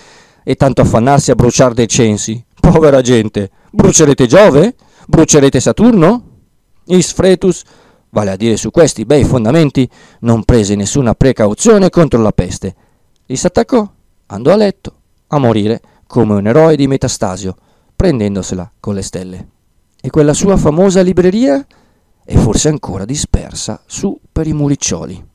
e 0.44 0.56
tanto 0.56 0.82
affannarsi 0.82 1.32
a 1.32 1.36
bruciare 1.36 1.74
dei 1.74 1.88
censi. 1.88 2.42
Povera 2.60 3.02
gente, 3.02 3.50
brucerete 3.72 4.28
Giove? 4.28 4.76
Brucerete 5.08 5.60
Saturno? 5.60 6.24
Isfretus, 6.86 7.64
vale 8.10 8.32
a 8.32 8.36
dire 8.36 8.58
su 8.58 8.72
questi 8.72 9.06
bei 9.06 9.24
fondamenti, 9.24 9.90
non 10.22 10.44
prese 10.44 10.76
nessuna 10.76 11.14
precauzione 11.14 11.90
contro 11.90 12.22
la 12.22 12.32
peste. 12.32 12.76
Gli 13.26 13.36
s'attaccò, 13.36 13.88
andò 14.28 14.52
a 14.52 14.56
letto, 14.56 14.94
a 15.28 15.38
morire 15.38 15.82
come 16.08 16.36
un 16.36 16.48
eroe 16.48 16.76
di 16.76 16.88
Metastasio, 16.88 17.56
prendendosela 17.96 18.72
con 18.80 18.94
le 18.94 19.02
stelle. 19.02 19.48
E 20.00 20.10
quella 20.10 20.34
sua 20.34 20.58
famosa 20.58 21.02
libreria? 21.02 21.66
e 22.30 22.36
forse 22.36 22.68
ancora 22.68 23.06
dispersa 23.06 23.82
su 23.86 24.20
per 24.30 24.48
i 24.48 24.52
muriccioli. 24.52 25.26